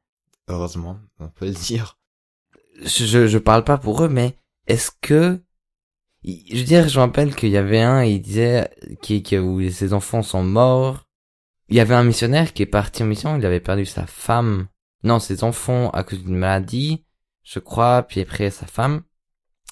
Heureusement, 0.49 0.99
on 1.19 1.29
peut 1.29 1.47
le 1.47 1.53
dire. 1.53 1.99
Je, 2.83 3.27
je 3.27 3.39
parle 3.39 3.65
pas 3.65 3.79
pour 3.79 4.05
eux, 4.05 4.09
mais 4.09 4.37
est-ce 4.67 4.91
que 5.01 5.41
je 6.25 6.57
veux 6.57 6.65
dire, 6.65 6.89
je 6.89 6.99
me 6.99 7.05
rappelle 7.05 7.35
qu'il 7.35 7.51
y 7.51 7.57
avait 7.57 7.83
un, 7.83 8.03
il 8.03 8.21
disait 8.21 8.71
qui, 9.03 9.23
que 9.23 9.37
où 9.37 9.69
ses 9.71 9.93
enfants 9.93 10.23
sont 10.23 10.43
morts. 10.43 11.07
Il 11.69 11.77
y 11.77 11.81
avait 11.81 11.95
un 11.95 12.05
missionnaire 12.05 12.53
qui 12.53 12.63
est 12.63 12.67
parti 12.67 13.03
en 13.03 13.07
mission, 13.07 13.37
il 13.37 13.45
avait 13.45 13.61
perdu 13.61 13.85
sa 13.85 14.07
femme, 14.07 14.69
non, 15.03 15.19
ses 15.19 15.45
enfants 15.45 15.91
à 15.91 16.03
cause 16.03 16.23
d'une 16.23 16.37
maladie, 16.37 17.05
je 17.43 17.59
crois, 17.59 18.03
puis 18.03 18.21
après 18.21 18.51
sa 18.51 18.67
femme. 18.67 19.03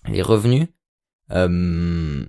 Il 0.09 0.17
est 0.17 0.23
revenu 0.23 0.69
euh, 1.31 2.25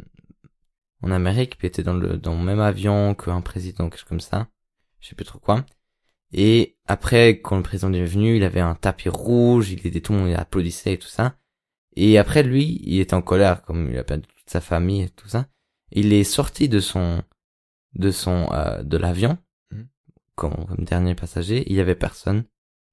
en 1.01 1.12
Amérique, 1.12 1.58
puis 1.58 1.68
était 1.68 1.84
dans 1.84 1.94
le 1.94 2.18
dans 2.18 2.36
le 2.36 2.44
même 2.44 2.60
avion 2.60 3.15
qu'un 3.15 3.42
président, 3.42 3.89
quelque 3.89 4.00
chose 4.00 4.10
comme 4.10 4.20
ça. 4.20 4.48
Je 5.03 5.10
sais 5.10 5.15
plus 5.15 5.25
trop 5.25 5.39
quoi. 5.39 5.65
Et 6.31 6.77
après, 6.88 7.41
quand 7.41 7.57
le 7.57 7.62
président 7.62 7.91
est 7.91 8.05
venu, 8.05 8.38
il 8.38 8.43
avait 8.43 8.62
un 8.62 8.74
tapis 8.74 9.10
rouge, 9.10 9.72
il 9.72 9.86
était 9.86 10.01
tout 10.01 10.13
le 10.13 10.19
monde 10.19 10.33
applaudissait 10.33 10.93
et 10.93 10.98
tout 10.98 11.10
ça. 11.10 11.36
Et 11.95 12.17
après, 12.17 12.41
lui, 12.41 12.81
il 12.83 13.00
était 13.00 13.13
en 13.13 13.22
colère, 13.22 13.63
comme 13.63 13.91
il 13.91 13.98
a 13.98 14.03
perdu 14.03 14.27
toute 14.27 14.50
sa 14.50 14.62
famille 14.62 15.03
et 15.03 15.10
tout 15.10 15.27
ça. 15.27 15.48
Il 15.91 16.13
est 16.13 16.24
sorti 16.24 16.69
de 16.69 16.79
son, 16.79 17.22
de 17.95 18.12
son, 18.12 18.50
euh, 18.53 18.81
de 18.81 18.98
l'avion, 18.98 19.38
mhm. 19.72 19.88
comme 20.36 20.65
dernier 20.79 21.15
passager, 21.15 21.63
il 21.67 21.75
y 21.75 21.81
avait 21.81 21.95
personne. 21.95 22.45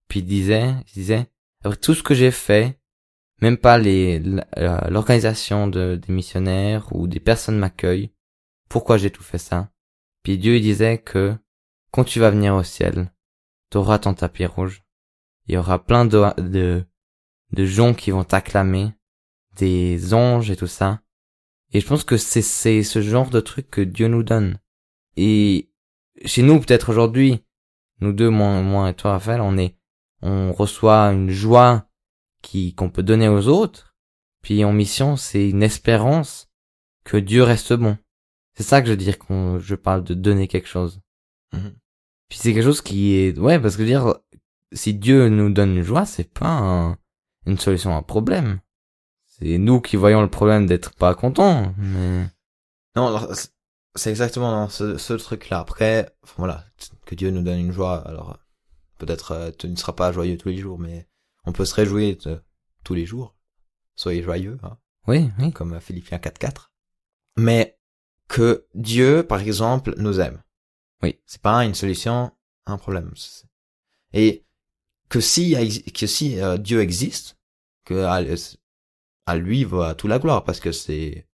Puis 0.08 0.20
il 0.20 0.26
disait, 0.26 0.74
il 0.88 0.92
disait, 0.92 1.30
avec 1.64 1.80
tout 1.80 1.94
ce 1.94 2.02
que 2.02 2.14
j'ai 2.14 2.32
fait, 2.32 2.78
même 3.40 3.56
pas 3.56 3.78
les 3.78 4.18
l'organisation 4.18 5.68
de, 5.68 5.96
des 5.96 6.12
missionnaires 6.12 6.94
ou 6.94 7.06
des 7.06 7.20
personnes 7.20 7.58
m'accueillent. 7.58 8.12
Pourquoi 8.68 8.98
j'ai 8.98 9.10
tout 9.10 9.22
fait 9.22 9.38
ça? 9.38 9.70
Puis 10.22 10.36
Dieu 10.36 10.56
il 10.56 10.62
disait 10.62 10.98
que 10.98 11.34
quand 11.90 12.04
tu 12.04 12.20
vas 12.20 12.30
venir 12.30 12.54
au 12.54 12.62
ciel, 12.62 13.12
tu 13.70 13.78
auras 13.78 13.98
ton 13.98 14.14
tapis 14.14 14.46
rouge. 14.46 14.84
Il 15.46 15.54
y 15.54 15.58
aura 15.58 15.84
plein 15.84 16.04
de, 16.04 16.24
de, 16.40 16.84
de 17.52 17.64
gens 17.64 17.94
qui 17.94 18.10
vont 18.10 18.24
t'acclamer, 18.24 18.92
des 19.56 20.14
anges 20.14 20.50
et 20.50 20.56
tout 20.56 20.66
ça. 20.66 21.00
Et 21.72 21.80
je 21.80 21.86
pense 21.86 22.04
que 22.04 22.16
c'est, 22.16 22.42
c'est 22.42 22.82
ce 22.82 23.00
genre 23.00 23.30
de 23.30 23.40
truc 23.40 23.70
que 23.70 23.80
Dieu 23.80 24.08
nous 24.08 24.22
donne. 24.22 24.58
Et 25.16 25.70
chez 26.24 26.42
nous, 26.42 26.60
peut-être 26.60 26.90
aujourd'hui, 26.90 27.44
nous 28.00 28.12
deux, 28.12 28.30
moi, 28.30 28.60
moi 28.62 28.90
et 28.90 28.94
toi, 28.94 29.12
Raphaël, 29.12 29.40
on 29.40 29.56
est, 29.56 29.76
on 30.22 30.52
reçoit 30.52 31.12
une 31.12 31.30
joie 31.30 31.88
qui, 32.42 32.74
qu'on 32.74 32.90
peut 32.90 33.02
donner 33.02 33.28
aux 33.28 33.48
autres. 33.48 33.94
Puis 34.42 34.64
en 34.64 34.72
mission, 34.72 35.16
c'est 35.16 35.50
une 35.50 35.62
espérance 35.62 36.50
que 37.04 37.16
Dieu 37.16 37.42
reste 37.42 37.72
bon. 37.74 37.98
C'est 38.54 38.62
ça 38.62 38.80
que 38.80 38.86
je 38.86 38.92
veux 38.92 38.96
dire 38.96 39.18
quand 39.18 39.58
je 39.58 39.74
parle 39.74 40.04
de 40.04 40.14
donner 40.14 40.48
quelque 40.48 40.68
chose. 40.68 41.00
Mhm. 41.52 41.74
Puis 42.28 42.38
c'est 42.38 42.54
quelque 42.54 42.64
chose 42.64 42.82
qui 42.82 43.14
est, 43.14 43.38
ouais, 43.38 43.58
parce 43.58 43.76
que 43.76 43.82
dire, 43.82 44.14
si 44.72 44.94
Dieu 44.94 45.28
nous 45.28 45.50
donne 45.50 45.76
une 45.76 45.82
joie, 45.82 46.06
c'est 46.06 46.32
pas 46.32 46.96
une 47.46 47.58
solution 47.58 47.92
à 47.92 47.98
un 47.98 48.02
problème. 48.02 48.60
C'est 49.24 49.58
nous 49.58 49.80
qui 49.80 49.96
voyons 49.96 50.22
le 50.22 50.30
problème 50.30 50.66
d'être 50.66 50.94
pas 50.94 51.14
contents, 51.14 51.74
mais... 51.76 52.26
Non, 52.94 53.08
alors, 53.08 53.32
c'est 53.94 54.10
exactement 54.10 54.68
ce, 54.68 54.96
ce 54.96 55.14
truc-là. 55.14 55.60
Après, 55.60 56.14
voilà, 56.36 56.64
que 57.06 57.14
Dieu 57.14 57.30
nous 57.30 57.42
donne 57.42 57.58
une 57.58 57.72
joie, 57.72 58.06
alors 58.06 58.38
peut-être 58.98 59.32
euh, 59.32 59.50
tu 59.56 59.68
ne 59.68 59.76
seras 59.76 59.94
pas 59.94 60.12
joyeux 60.12 60.36
tous 60.36 60.50
les 60.50 60.58
jours, 60.58 60.78
mais 60.78 61.08
on 61.44 61.52
peut 61.52 61.64
se 61.64 61.74
réjouir 61.74 62.16
de, 62.24 62.42
tous 62.84 62.94
les 62.94 63.06
jours. 63.06 63.34
Soyez 63.96 64.22
joyeux, 64.22 64.58
hein, 64.62 64.78
Oui, 65.06 65.30
oui. 65.38 65.52
comme 65.52 65.80
Philippiens 65.80 66.18
4.4. 66.18 66.70
Mais 67.36 67.78
que 68.28 68.66
Dieu, 68.74 69.24
par 69.24 69.40
exemple, 69.40 69.94
nous 69.96 70.20
aime. 70.20 70.42
Oui. 71.02 71.18
C'est 71.26 71.42
pas 71.42 71.64
une 71.64 71.74
solution 71.74 72.32
un 72.66 72.78
problème. 72.78 73.12
Et 74.12 74.44
que 75.08 75.20
si, 75.20 75.82
que 75.92 76.06
si 76.06 76.40
euh, 76.40 76.56
Dieu 76.56 76.80
existe, 76.80 77.38
que 77.84 78.04
à, 78.04 78.22
à 79.26 79.36
lui 79.36 79.64
va 79.64 79.94
toute 79.94 80.10
la 80.10 80.18
gloire, 80.18 80.44
parce 80.44 80.60
que 80.60 80.72
c'est 80.72 81.26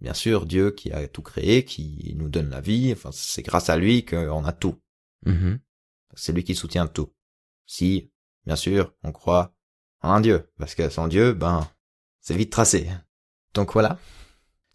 bien 0.00 0.14
sûr 0.14 0.46
Dieu 0.46 0.70
qui 0.70 0.92
a 0.92 1.08
tout 1.08 1.22
créé, 1.22 1.64
qui 1.64 2.14
nous 2.16 2.28
donne 2.28 2.50
la 2.50 2.60
vie, 2.60 2.92
enfin 2.92 3.10
c'est 3.12 3.42
grâce 3.42 3.70
à 3.70 3.76
lui 3.76 4.04
qu'on 4.04 4.44
a 4.44 4.52
tout. 4.52 4.80
Mhm. 5.26 5.58
C'est 6.14 6.32
lui 6.32 6.44
qui 6.44 6.54
soutient 6.54 6.86
tout. 6.86 7.12
Si, 7.66 8.12
bien 8.46 8.56
sûr, 8.56 8.94
on 9.02 9.12
croit 9.12 9.54
en 10.00 10.10
un 10.10 10.20
Dieu, 10.20 10.52
parce 10.58 10.74
que 10.74 10.88
sans 10.90 11.08
Dieu, 11.08 11.32
ben, 11.32 11.68
c'est 12.20 12.36
vite 12.36 12.52
tracé. 12.52 12.88
Donc 13.54 13.72
voilà, 13.72 13.98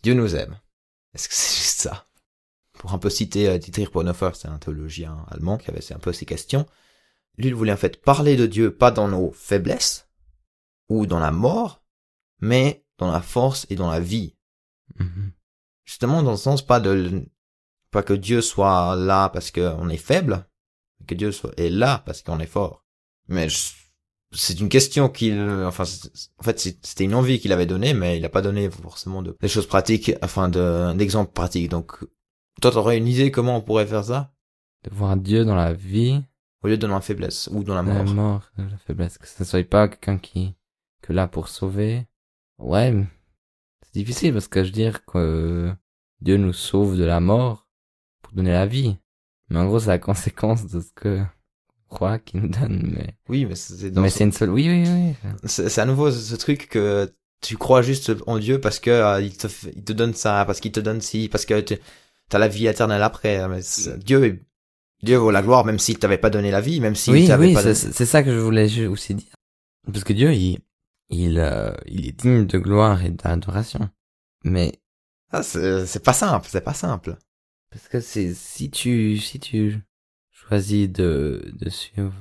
Dieu 0.03 0.15
nous 0.15 0.35
aime. 0.35 0.59
Est-ce 1.13 1.29
que 1.29 1.35
c'est 1.35 1.55
juste 1.55 1.81
ça? 1.81 2.08
Pour 2.79 2.93
un 2.93 2.97
peu 2.97 3.09
citer 3.09 3.49
euh, 3.49 3.57
Dietrich 3.57 3.91
Bonhoeffer, 3.91 4.31
c'est 4.33 4.47
un 4.47 4.57
théologien 4.57 5.25
allemand 5.29 5.57
qui 5.57 5.69
avait 5.69 5.93
un 5.93 5.99
peu 5.99 6.13
ces 6.13 6.25
questions. 6.25 6.65
Lui, 7.37 7.47
il 7.49 7.53
voulait 7.55 7.73
en 7.73 7.77
fait 7.77 8.01
parler 8.01 8.37
de 8.37 8.47
Dieu 8.47 8.73
pas 8.73 8.89
dans 8.89 9.09
nos 9.09 9.31
faiblesses 9.33 10.07
ou 10.87 11.05
dans 11.05 11.19
la 11.19 11.31
mort, 11.31 11.83
mais 12.39 12.85
dans 12.97 13.11
la 13.11 13.21
force 13.21 13.67
et 13.69 13.75
dans 13.75 13.91
la 13.91 13.99
vie. 13.99 14.35
Mhm. 14.97 15.33
Justement, 15.83 16.23
dans 16.23 16.31
le 16.31 16.37
sens 16.37 16.65
pas 16.65 16.79
de 16.79 17.25
pas 17.91 18.01
que 18.01 18.13
Dieu 18.13 18.41
soit 18.41 18.95
là 18.95 19.27
parce 19.29 19.51
qu'on 19.51 19.89
est 19.89 19.97
faible, 19.97 20.47
mais 20.99 21.05
que 21.05 21.15
Dieu 21.15 21.31
soit 21.33 21.51
est 21.59 21.69
là 21.69 22.01
parce 22.05 22.21
qu'on 22.21 22.39
est 22.39 22.45
fort. 22.45 22.85
Mais 23.27 23.49
je- 23.49 23.73
c'est 24.31 24.59
une 24.59 24.69
question 24.69 25.09
qu'il, 25.09 25.37
enfin, 25.65 25.83
en 26.37 26.43
fait, 26.43 26.59
c'était 26.59 27.03
une 27.03 27.15
envie 27.15 27.39
qu'il 27.39 27.51
avait 27.51 27.65
donnée, 27.65 27.93
mais 27.93 28.17
il 28.17 28.21
n'a 28.21 28.29
pas 28.29 28.41
donné 28.43 28.69
forcément 28.69 29.21
de 29.21 29.35
des 29.41 29.47
choses 29.49 29.67
pratiques, 29.67 30.13
enfin, 30.21 30.47
de 30.49 30.93
d'exemples 30.93 31.33
pratiques. 31.33 31.69
Donc, 31.69 31.97
toi, 32.59 32.71
t'aurais 32.71 32.97
une 32.97 33.07
idée 33.07 33.31
comment 33.31 33.57
on 33.57 33.61
pourrait 33.61 33.87
faire 33.87 34.03
ça? 34.03 34.33
De 34.83 34.89
voir 34.95 35.17
Dieu 35.17 35.45
dans 35.45 35.55
la 35.55 35.73
vie, 35.73 36.21
au 36.63 36.67
lieu 36.67 36.77
de 36.77 36.87
dans 36.87 36.93
la 36.93 37.01
faiblesse 37.01 37.49
ou 37.51 37.63
dans 37.63 37.75
la 37.75 37.83
dans 37.83 37.93
la 37.93 38.03
mort. 38.03 38.13
mort, 38.13 38.51
dans 38.57 38.65
la 38.65 38.77
faiblesse, 38.77 39.17
que 39.17 39.27
ce 39.27 39.43
soit 39.43 39.67
pas 39.67 39.87
quelqu'un 39.87 40.17
qui, 40.17 40.55
que 41.01 41.13
là 41.13 41.27
pour 41.27 41.47
sauver. 41.49 42.05
Ouais, 42.57 42.93
c'est 43.83 43.93
difficile 43.93 44.33
parce 44.33 44.47
que 44.47 44.63
je 44.63 44.67
veux 44.69 44.73
dire 44.73 45.05
que 45.05 45.73
Dieu 46.21 46.37
nous 46.37 46.53
sauve 46.53 46.97
de 46.97 47.03
la 47.05 47.19
mort 47.19 47.67
pour 48.21 48.33
donner 48.33 48.51
la 48.51 48.65
vie. 48.65 48.97
Mais 49.49 49.59
en 49.59 49.65
gros, 49.67 49.79
c'est 49.79 49.87
la 49.87 49.99
conséquence 50.09 50.67
de 50.67 50.79
ce 50.81 50.91
que 50.93 51.21
on 51.91 51.95
croit 51.95 52.19
qu'il 52.19 52.41
nous 52.41 52.49
donne, 52.49 52.91
mais, 52.93 53.15
Oui, 53.29 53.45
mais 53.45 53.55
c'est 53.55 53.89
dans 53.91 54.01
mais 54.01 54.09
ce- 54.09 54.19
c'est 54.19 54.23
une 54.25 54.31
seule, 54.31 54.51
oui, 54.51 54.67
oui, 54.69 54.87
oui. 54.87 55.29
c'est 55.45 55.79
à 55.81 55.85
nouveau 55.85 56.11
ce, 56.11 56.35
truc 56.35 56.69
que 56.69 57.11
tu 57.41 57.57
crois 57.57 57.81
juste 57.81 58.11
en 58.27 58.37
Dieu 58.37 58.61
parce 58.61 58.79
que 58.79 58.91
euh, 58.91 59.21
il 59.21 59.35
te 59.35 59.47
il 59.75 59.83
te 59.83 59.93
donne 59.93 60.13
ça, 60.13 60.43
parce 60.45 60.59
qu'il 60.59 60.71
te 60.71 60.79
donne 60.79 61.01
ci, 61.01 61.29
parce 61.29 61.45
que 61.45 61.59
tu 61.61 61.77
as 62.35 62.39
la 62.39 62.47
vie 62.47 62.67
éternelle 62.67 63.03
après. 63.03 63.47
Mais 63.47 63.61
c'est- 63.61 63.97
Dieu 63.99 64.25
est- 64.25 64.43
Dieu 65.03 65.17
vaut 65.17 65.31
la 65.31 65.41
gloire 65.41 65.63
même 65.65 65.79
s'il 65.79 65.97
t'avait 65.97 66.17
pas 66.17 66.29
donné 66.29 66.51
la 66.51 66.61
vie, 66.61 66.81
même 66.81 66.95
s'il 66.95 67.13
oui, 67.13 67.27
t'avait 67.27 67.47
oui, 67.47 67.53
pas 67.53 67.61
c'est 67.73 67.81
donné... 67.85 67.93
c'est 67.95 68.05
ça 68.05 68.21
que 68.23 68.33
je 68.33 68.39
voulais 68.39 68.87
aussi 68.87 69.15
dire. 69.15 69.33
Parce 69.85 70.03
que 70.03 70.13
Dieu, 70.13 70.33
il, 70.33 70.59
il, 71.09 71.39
euh, 71.39 71.73
il 71.85 72.05
est 72.07 72.11
digne 72.11 72.45
de 72.45 72.57
gloire 72.57 73.03
et 73.03 73.09
d'adoration. 73.11 73.89
Mais 74.43 74.73
Ah, 75.31 75.41
c'est 75.43 75.85
c'est 75.85 76.03
pas 76.03 76.13
simple, 76.13 76.47
c'est 76.49 76.61
pas 76.61 76.73
simple. 76.73 77.17
Parce 77.71 77.87
que 77.87 77.99
c'est 78.01 78.33
si 78.33 78.69
tu 78.71 79.17
si 79.19 79.39
tu 79.39 79.79
choisis 80.31 80.89
de 80.89 81.49
de 81.53 81.69
suivre 81.69 82.13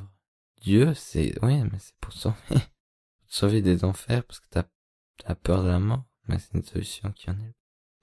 Dieu, 0.63 0.93
c'est 0.95 1.35
oui, 1.43 1.61
mais 1.63 1.79
c'est 1.79 1.95
pour 2.01 2.13
sauver 2.13 2.37
sauver 3.27 3.63
des 3.63 3.85
enfers 3.85 4.23
parce 4.25 4.41
que 4.41 4.47
t'as 4.51 4.65
t'as 5.25 5.35
peur 5.35 5.63
de 5.65 5.69
la 5.69 5.79
mort. 5.81 6.05
Mais 6.29 6.39
c'est 6.39 6.55
une 6.59 6.65
solution 6.65 7.11
qui 7.13 7.31
en 7.31 7.35
est. 7.35 7.55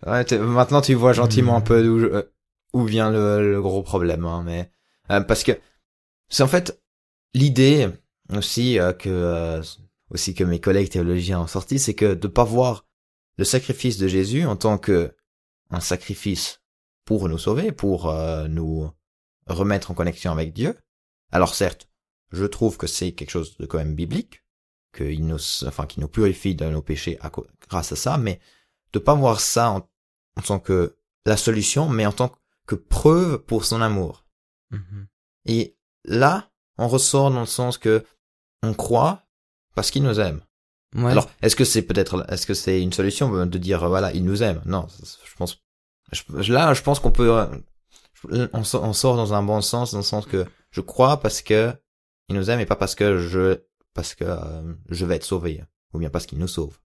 Ouais, 0.06 0.26
maintenant 0.40 0.82
tu 0.82 0.94
vois 0.94 1.14
gentiment 1.14 1.56
un 1.58 1.60
Hmm. 1.60 1.64
peu 1.64 1.84
d'où 1.84 2.00
je- 2.00 2.06
euh, 2.08 2.24
où 2.74 2.84
vient 2.86 3.10
le, 3.12 3.52
le 3.52 3.62
gros 3.62 3.82
problème, 3.84 4.26
hein, 4.26 4.44
mais 4.46 4.72
euh, 5.12 5.22
parce 5.22 5.44
que 5.44 5.54
c'est 6.30 6.44
en 6.44 6.48
fait 6.48 6.82
l'idée 7.34 7.90
aussi 8.34 8.80
euh, 8.80 8.94
que 8.94 9.10
euh, 9.10 9.62
aussi 10.12 10.34
que 10.36 10.44
mes 10.44 10.60
collègues 10.60 10.90
théologiens 10.90 11.42
ont 11.42 11.48
sorti, 11.48 11.80
c'est 11.80 11.94
que 11.96 12.14
de 12.14 12.28
pas 12.28 12.44
voir 12.44 12.86
le 13.38 13.46
sacrifice 13.46 13.98
de 13.98 14.08
Jésus 14.08 14.46
en 14.46 14.56
tant 14.56 14.78
que 14.78 15.16
un 15.72 15.80
sacrifice 15.80 16.62
pour 17.06 17.28
nous 17.30 17.38
sauver, 17.38 17.72
pour 17.72 18.10
euh, 18.10 18.48
nous 18.48 18.90
remettre 19.48 19.92
en 19.92 19.94
connexion 19.94 20.32
avec 20.32 20.54
Dieu. 20.54 20.76
Alors 21.32 21.56
certes, 21.56 21.88
je 22.32 22.46
trouve 22.46 22.78
que 22.78 22.88
c'est 22.88 23.14
quelque 23.14 23.32
chose 23.32 23.58
de 23.58 23.66
quand 23.66 23.78
même 23.78 23.96
biblique, 23.96 24.44
qu'il 24.96 25.26
nous, 25.26 25.40
enfin, 25.66 25.86
qui 25.88 26.00
nous 26.00 26.08
purifie 26.08 26.56
de 26.56 26.66
nos 26.66 26.82
péchés 26.82 27.18
à 27.22 27.32
grâce 27.70 27.92
à 27.92 27.96
ça, 27.96 28.18
mais 28.18 28.40
de 28.96 29.00
pas 29.00 29.14
voir 29.14 29.40
ça 29.42 29.72
en, 29.72 29.88
en 30.38 30.42
tant 30.42 30.60
que 30.60 30.96
la 31.26 31.38
solution, 31.38 31.88
mais 31.90 32.06
en 32.06 32.12
tant 32.12 32.32
que 32.68 32.76
preuve 32.76 33.40
pour 33.40 33.66
son 33.66 33.82
amour. 33.82 34.26
Et 35.46 35.78
là, 36.06 36.50
on 36.78 36.88
ressort 36.88 37.30
dans 37.32 37.42
le 37.42 37.46
sens 37.46 37.78
que 37.78 38.04
on 38.64 38.74
croit 38.74 39.24
parce 39.76 39.92
qu'il 39.92 40.04
nous 40.04 40.20
aime. 40.20 40.42
Ouais. 40.96 41.12
Alors, 41.12 41.30
est-ce 41.42 41.56
que 41.58 41.66
c'est 41.66 41.82
peut-être, 41.82 42.26
est-ce 42.30 42.46
que 42.48 42.54
c'est 42.54 42.82
une 42.82 42.94
solution 42.94 43.46
de 43.46 43.58
dire 43.58 43.88
voilà, 43.88 44.12
il 44.14 44.24
nous 44.24 44.42
aime? 44.44 44.62
Non, 44.66 44.88
je 45.30 45.36
pense. 45.36 45.62
je- 46.14 46.54
là, 46.54 46.74
je 46.74 46.82
pense 46.82 47.00
qu'on 47.02 47.12
peut, 47.12 47.30
on, 48.54 48.64
sort- 48.64 48.84
on 48.84 48.94
sort 48.94 49.18
dans 49.18 49.34
un 49.34 49.44
bon 49.44 49.62
sens, 49.62 49.92
dans 49.92 50.00
le 50.00 50.04
sens 50.04 50.26
que 50.26 50.46
je 50.72 50.82
crois 50.82 51.20
parce 51.20 51.42
que 51.42 51.74
il 52.30 52.36
nous 52.36 52.50
aime 52.50 52.60
et 52.62 52.66
pas 52.66 52.76
parce 52.78 52.96
que 52.96 53.18
je, 53.18 53.60
parce 53.94 54.16
que 54.16 54.24
euh, 54.26 54.74
je 54.90 55.06
vais 55.06 55.18
être 55.18 55.24
sauvé, 55.26 55.64
ou 55.94 56.00
bien 56.00 56.10
parce 56.10 56.26
qu'il 56.26 56.40
nous 56.40 56.48
sauve. 56.48 56.78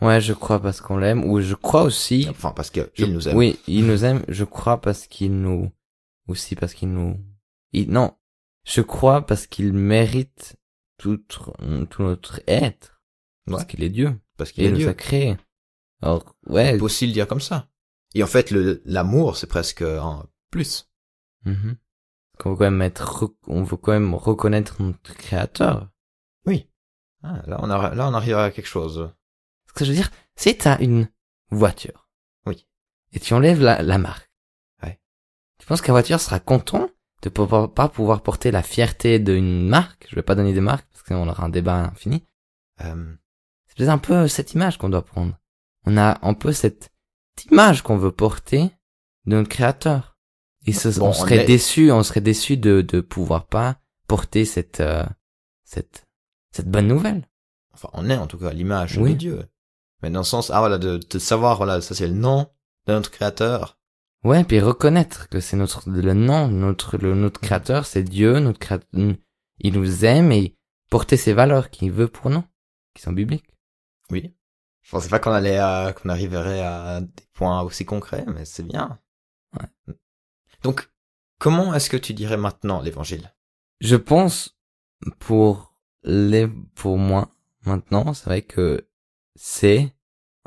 Ouais, 0.00 0.20
je 0.20 0.32
crois 0.32 0.60
parce 0.60 0.80
qu'on 0.80 0.96
l'aime 0.98 1.24
ou 1.24 1.40
je 1.40 1.54
crois 1.54 1.82
aussi 1.82 2.26
Enfin, 2.30 2.52
parce 2.52 2.70
que 2.70 2.90
je- 2.94 3.04
il 3.04 3.12
nous 3.12 3.28
aime. 3.28 3.36
Oui, 3.36 3.58
il 3.66 3.86
nous 3.86 4.04
aime, 4.04 4.22
je 4.28 4.44
crois 4.44 4.80
parce 4.80 5.06
qu'il 5.06 5.40
nous 5.40 5.70
aussi 6.28 6.54
parce 6.56 6.74
qu'il 6.74 6.92
nous 6.92 7.18
il, 7.72 7.90
non, 7.90 8.16
je 8.64 8.80
crois 8.80 9.26
parce 9.26 9.46
qu'il 9.46 9.72
mérite 9.72 10.56
tout 10.98 11.18
tout 11.90 12.02
notre 12.02 12.40
être 12.46 13.00
parce 13.46 13.62
Ouais. 13.62 13.66
qu'il 13.68 13.82
est 13.82 13.90
Dieu. 13.90 14.18
parce 14.36 14.52
qu'il 14.52 14.64
est 14.64 14.68
il 14.68 14.72
nous 14.72 14.78
Dieu. 14.78 14.88
a 14.88 14.94
créé. 14.94 15.36
Alors, 16.02 16.36
ouais. 16.46 16.74
On 16.74 16.78
peut 16.78 16.84
aussi 16.84 17.06
le 17.06 17.12
dire 17.12 17.26
comme 17.26 17.40
ça. 17.40 17.68
Et 18.14 18.22
en 18.22 18.26
fait, 18.26 18.50
le 18.50 18.80
l'amour, 18.84 19.36
c'est 19.36 19.46
presque 19.48 19.82
un 19.82 20.26
plus. 20.50 20.88
Mhm. 21.44 21.76
Qu'on 22.38 22.50
veut 22.50 22.56
quand 22.56 22.70
même 22.70 22.82
être, 22.82 23.34
on 23.48 23.62
veut 23.64 23.76
quand 23.76 23.92
même 23.92 24.14
reconnaître 24.14 24.80
notre 24.82 25.14
créateur. 25.14 25.88
Ah, 27.24 27.42
là, 27.48 27.58
on 27.60 27.68
a, 27.68 27.94
là, 27.96 28.08
on 28.08 28.14
arrive 28.14 28.36
à 28.36 28.52
quelque 28.52 28.68
chose. 28.68 29.10
Ce 29.68 29.72
que 29.74 29.84
je 29.84 29.90
veux 29.90 29.96
dire, 29.96 30.10
si 30.36 30.56
t'as 30.56 30.78
une 30.80 31.08
voiture. 31.50 32.08
Oui. 32.46 32.66
Et 33.12 33.20
tu 33.20 33.34
enlèves 33.34 33.62
la, 33.62 33.82
la 33.82 33.98
marque. 33.98 34.30
Ouais. 34.82 34.98
Tu 35.58 35.66
penses 35.66 35.80
que 35.80 35.88
la 35.88 35.92
voiture 35.94 36.20
sera 36.20 36.40
content 36.40 36.88
de 37.22 37.28
pas 37.30 37.88
pouvoir 37.88 38.22
porter 38.22 38.50
la 38.50 38.62
fierté 38.62 39.18
d'une 39.18 39.68
marque? 39.68 40.06
Je 40.08 40.14
vais 40.16 40.22
pas 40.22 40.34
donner 40.34 40.52
des 40.52 40.60
marques 40.60 40.86
parce 40.90 41.02
que 41.02 41.08
sinon 41.08 41.22
on 41.22 41.28
aura 41.28 41.44
un 41.44 41.48
débat 41.48 41.76
infini. 41.84 42.24
Euh, 42.82 43.14
C'est 43.66 43.76
peut-être 43.76 43.88
un 43.90 43.98
peu 43.98 44.28
cette 44.28 44.52
image 44.54 44.78
qu'on 44.78 44.88
doit 44.88 45.04
prendre. 45.04 45.36
On 45.84 45.96
a 45.96 46.18
un 46.26 46.34
peu 46.34 46.52
cette 46.52 46.90
image 47.50 47.82
qu'on 47.82 47.96
veut 47.96 48.12
porter 48.12 48.70
de 49.26 49.36
notre 49.36 49.48
créateur. 49.48 50.16
Et 50.66 50.72
ce- 50.72 50.98
Bon, 50.98 51.06
on 51.06 51.08
on 51.10 51.12
serait 51.12 51.38
est- 51.38 51.46
déçu, 51.46 51.90
on 51.92 52.02
serait 52.02 52.20
déçu 52.20 52.56
de 52.56 52.82
de 52.82 53.00
pouvoir 53.00 53.46
pas 53.46 53.80
porter 54.06 54.44
cette 54.44 54.80
euh, 54.80 55.04
cette 55.64 56.06
cette 56.52 56.68
bonne 56.70 56.88
nouvelle. 56.88 57.28
Enfin, 57.72 57.88
on 57.94 58.10
est 58.10 58.16
en 58.16 58.26
tout 58.26 58.38
cas 58.38 58.48
à 58.48 58.52
l'image 58.52 58.98
Oui. 58.98 59.12
de 59.12 59.18
Dieu. 59.18 59.44
Mais 60.02 60.10
dans 60.10 60.20
le 60.20 60.24
sens, 60.24 60.50
ah 60.50 60.60
voilà, 60.60 60.78
de, 60.78 60.98
de 60.98 61.18
savoir, 61.18 61.56
voilà, 61.56 61.80
ça 61.80 61.94
c'est 61.94 62.06
le 62.08 62.14
nom 62.14 62.50
de 62.86 62.92
notre 62.92 63.10
créateur. 63.10 63.78
Ouais, 64.24 64.44
puis 64.44 64.60
reconnaître 64.60 65.28
que 65.28 65.40
c'est 65.40 65.56
notre 65.56 65.88
le 65.88 66.14
nom, 66.14 66.48
notre 66.48 66.98
le 66.98 67.14
notre 67.14 67.40
créateur, 67.40 67.86
c'est 67.86 68.02
Dieu, 68.02 68.38
notre 68.40 68.58
créateur, 68.58 68.88
il 69.60 69.72
nous 69.72 70.04
aime 70.04 70.32
et 70.32 70.56
porter 70.90 71.16
ses 71.16 71.32
valeurs 71.32 71.70
qu'il 71.70 71.92
veut 71.92 72.08
pour 72.08 72.30
nous, 72.30 72.44
qui 72.94 73.02
sont 73.02 73.12
bibliques. 73.12 73.54
Oui. 74.10 74.34
Je 74.82 74.90
pensais 74.90 75.08
pas 75.08 75.18
qu'on 75.18 75.32
allait, 75.32 75.58
à- 75.58 75.92
qu'on 75.92 76.08
arriverait 76.08 76.60
à 76.62 77.00
des 77.00 77.26
points 77.34 77.60
aussi 77.62 77.84
concrets, 77.84 78.24
mais 78.26 78.44
c'est 78.44 78.62
bien. 78.62 78.98
Ouais. 79.54 79.94
Donc, 80.62 80.90
comment 81.38 81.74
est-ce 81.74 81.90
que 81.90 81.96
tu 81.96 82.14
dirais 82.14 82.38
maintenant 82.38 82.80
l'évangile? 82.80 83.34
Je 83.80 83.96
pense 83.96 84.58
pour 85.18 85.78
les 86.02 86.48
pour 86.74 86.98
moi 86.98 87.30
maintenant, 87.64 88.14
c'est 88.14 88.24
vrai 88.24 88.42
que 88.42 88.87
c'est 89.40 89.94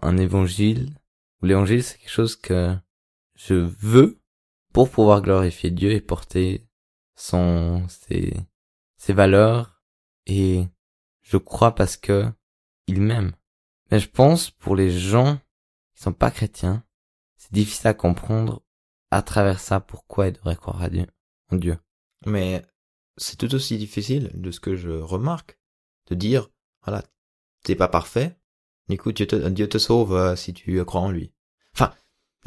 un 0.02 0.18
évangile 0.18 0.94
ou 1.42 1.46
l'évangile 1.46 1.82
c'est 1.82 1.98
quelque 1.98 2.10
chose 2.10 2.36
que 2.36 2.76
je 3.36 3.54
veux 3.54 4.22
pour 4.74 4.90
pouvoir 4.90 5.22
glorifier 5.22 5.72
Dieu 5.72 5.92
et 5.92 6.02
porter 6.02 6.68
son 7.16 7.88
ses 7.88 8.36
ses 8.98 9.14
valeurs 9.14 9.82
et 10.28 10.68
je 11.22 11.38
crois 11.38 11.74
parce 11.74 11.96
que 11.96 12.30
il 12.88 13.02
m'aime. 13.02 13.32
Mais 13.90 14.00
je 14.00 14.10
pense 14.10 14.52
pour 14.52 14.76
les 14.76 14.92
gens 14.92 15.40
qui 15.96 16.04
sont 16.04 16.14
pas 16.14 16.32
chrétiens, 16.32 16.84
c'est 17.38 17.54
difficile 17.54 17.88
à 17.88 17.94
comprendre 17.94 18.62
à 19.10 19.22
travers 19.22 19.60
ça 19.60 19.80
pourquoi 19.80 20.28
ils 20.28 20.34
devraient 20.34 20.56
croire 20.56 20.82
à 20.82 20.90
Dieu, 20.90 21.08
en 21.50 21.56
Dieu. 21.56 21.78
Mais 22.26 22.66
c'est 23.18 23.38
tout 23.38 23.54
aussi 23.56 23.78
difficile, 23.78 24.32
de 24.34 24.52
ce 24.52 24.60
que 24.60 24.76
je 24.76 24.90
remarque, 24.90 25.58
de 26.10 26.16
dire, 26.16 26.50
voilà, 26.84 27.04
t'es 27.64 27.76
pas 27.76 27.88
parfait, 27.88 28.38
écoute, 28.90 29.16
Dieu 29.16 29.28
te, 29.28 29.36
Dieu 29.50 29.70
te 29.70 29.78
sauve 29.78 30.16
euh, 30.16 30.36
si 30.36 30.54
tu 30.54 30.84
crois 30.86 31.02
en 31.02 31.12
lui. 31.12 31.32
Enfin, 31.74 31.94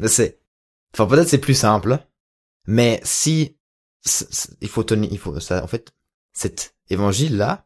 c'est, 0.05 0.39
enfin 0.93 1.07
peut-être 1.07 1.29
c'est 1.29 1.39
plus 1.39 1.57
simple, 1.57 1.99
mais 2.67 2.99
si, 3.03 3.57
il 4.61 4.67
faut 4.67 4.83
tenir, 4.83 5.11
il 5.11 5.19
faut, 5.19 5.39
ça, 5.39 5.63
en 5.63 5.67
fait, 5.67 5.93
cet 6.33 6.75
évangile-là, 6.89 7.65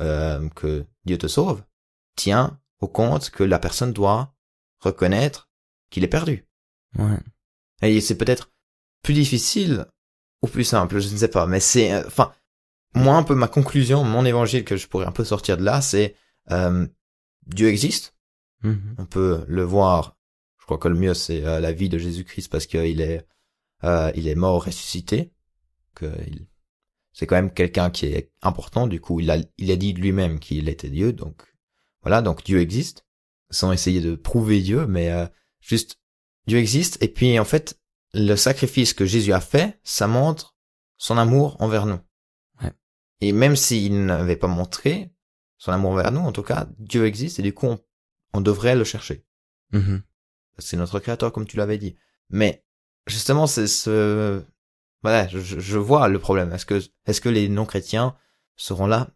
euh, 0.00 0.48
que 0.50 0.84
Dieu 1.04 1.18
te 1.18 1.26
sauve, 1.26 1.62
tient 2.16 2.58
au 2.80 2.88
compte 2.88 3.30
que 3.30 3.44
la 3.44 3.58
personne 3.58 3.92
doit 3.92 4.34
reconnaître 4.80 5.48
qu'il 5.90 6.04
est 6.04 6.08
perdu. 6.08 6.46
Ouais. 6.98 7.18
Et 7.82 8.00
c'est 8.00 8.18
peut-être 8.18 8.50
plus 9.02 9.14
difficile 9.14 9.86
ou 10.42 10.48
plus 10.48 10.64
simple, 10.64 10.98
je 10.98 11.08
ne 11.08 11.16
sais 11.16 11.28
pas. 11.28 11.46
Mais 11.46 11.60
c'est, 11.60 11.92
euh, 11.92 12.04
enfin, 12.06 12.32
moi 12.94 13.16
un 13.16 13.22
peu 13.22 13.34
ma 13.34 13.48
conclusion, 13.48 14.04
mon 14.04 14.24
évangile 14.24 14.64
que 14.64 14.76
je 14.76 14.86
pourrais 14.88 15.06
un 15.06 15.12
peu 15.12 15.24
sortir 15.24 15.56
de 15.56 15.62
là, 15.62 15.80
c'est 15.80 16.16
euh, 16.50 16.86
Dieu 17.46 17.68
existe. 17.68 18.14
Mhm. 18.62 18.96
On 18.98 19.06
peut 19.06 19.44
le 19.48 19.62
voir. 19.62 20.16
Je 20.58 20.64
crois 20.64 20.78
que 20.78 20.88
le 20.88 20.96
mieux 20.96 21.14
c'est 21.14 21.44
euh, 21.44 21.60
la 21.60 21.72
vie 21.72 21.88
de 21.88 21.98
Jésus-Christ 21.98 22.48
parce 22.48 22.66
qu'il 22.66 23.00
est, 23.00 23.26
euh, 23.84 24.10
il 24.14 24.28
est 24.28 24.34
mort 24.34 24.64
ressuscité. 24.64 25.32
Que 25.94 26.06
il, 26.26 26.46
c'est 27.16 27.26
quand 27.26 27.36
même 27.36 27.52
quelqu'un 27.52 27.90
qui 27.90 28.06
est 28.06 28.30
important. 28.42 28.86
Du 28.86 29.00
coup, 29.00 29.20
il 29.20 29.30
a, 29.30 29.38
il 29.56 29.70
a 29.70 29.76
dit 29.76 29.94
de 29.94 30.00
lui-même 30.00 30.38
qu'il 30.38 30.68
était 30.68 30.90
Dieu. 30.90 31.14
Donc 31.14 31.42
voilà, 32.02 32.20
donc 32.20 32.44
Dieu 32.44 32.60
existe. 32.60 33.06
Sans 33.48 33.72
essayer 33.72 34.00
de 34.00 34.16
prouver 34.16 34.60
Dieu, 34.60 34.86
mais 34.86 35.10
euh, 35.10 35.26
juste 35.60 35.98
Dieu 36.46 36.58
existe. 36.58 37.02
Et 37.02 37.08
puis 37.08 37.38
en 37.38 37.44
fait, 37.44 37.80
le 38.12 38.34
sacrifice 38.36 38.92
que 38.92 39.06
Jésus 39.06 39.32
a 39.32 39.40
fait, 39.40 39.80
ça 39.82 40.06
montre 40.06 40.56
son 40.98 41.16
amour 41.16 41.56
envers 41.60 41.86
nous. 41.86 42.00
Ouais. 42.62 42.72
Et 43.20 43.32
même 43.32 43.56
s'il 43.56 44.04
n'avait 44.04 44.36
pas 44.36 44.46
montré 44.46 45.10
son 45.58 45.72
amour 45.72 45.92
envers 45.92 46.12
nous, 46.12 46.20
en 46.20 46.32
tout 46.32 46.42
cas, 46.42 46.66
Dieu 46.78 47.06
existe 47.06 47.38
et 47.38 47.42
du 47.42 47.52
coup, 47.54 47.66
on, 47.66 47.78
on 48.34 48.40
devrait 48.40 48.76
le 48.76 48.84
chercher. 48.84 49.24
Mhm. 49.72 50.02
C'est 50.58 50.76
notre 50.76 51.00
créateur, 51.00 51.32
comme 51.32 51.46
tu 51.46 51.56
l'avais 51.56 51.78
dit. 51.78 51.96
Mais 52.30 52.64
justement, 53.06 53.46
c'est 53.46 53.66
ce, 53.66 54.42
voilà, 55.02 55.28
je, 55.28 55.38
je- 55.38 55.78
vois 55.78 56.08
le 56.08 56.18
problème. 56.18 56.52
Est-ce 56.52 56.66
que, 56.66 56.80
est-ce 57.06 57.20
que 57.20 57.28
les 57.28 57.48
non-chrétiens 57.48 58.16
seront 58.56 58.86
là? 58.86 59.08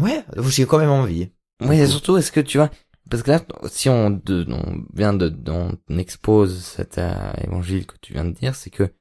Ouais, 0.00 0.24
j'ai 0.48 0.66
quand 0.66 0.78
même 0.78 0.90
envie. 0.90 1.30
Oui, 1.60 1.78
et 1.78 1.86
surtout, 1.86 2.16
est-ce 2.16 2.32
que 2.32 2.40
tu 2.40 2.58
vois, 2.58 2.70
parce 3.10 3.22
que 3.22 3.30
là, 3.30 3.44
si 3.68 3.88
on, 3.88 4.10
de, 4.10 4.46
on 4.48 4.84
vient 4.94 5.12
de, 5.12 5.32
on 5.50 5.98
expose 5.98 6.64
cet 6.64 6.98
euh, 6.98 7.32
évangile 7.44 7.86
que 7.86 7.96
tu 8.00 8.14
viens 8.14 8.24
de 8.24 8.32
dire, 8.32 8.54
c'est 8.54 8.70
que 8.70 8.92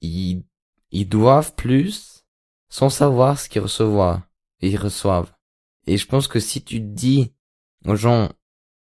ils, 0.00 0.44
ils 0.90 1.08
doivent 1.08 1.54
plus 1.54 2.24
sans 2.70 2.90
savoir 2.90 3.38
ce 3.38 3.48
qu'ils. 3.48 3.62
Et 4.60 4.70
ils 4.70 4.76
reçoivent. 4.76 5.32
Et 5.88 5.96
je 5.96 6.06
pense 6.06 6.28
que 6.28 6.38
si 6.40 6.62
tu 6.62 6.80
dis 6.80 7.32
aux 7.86 7.96
gens, 7.96 8.30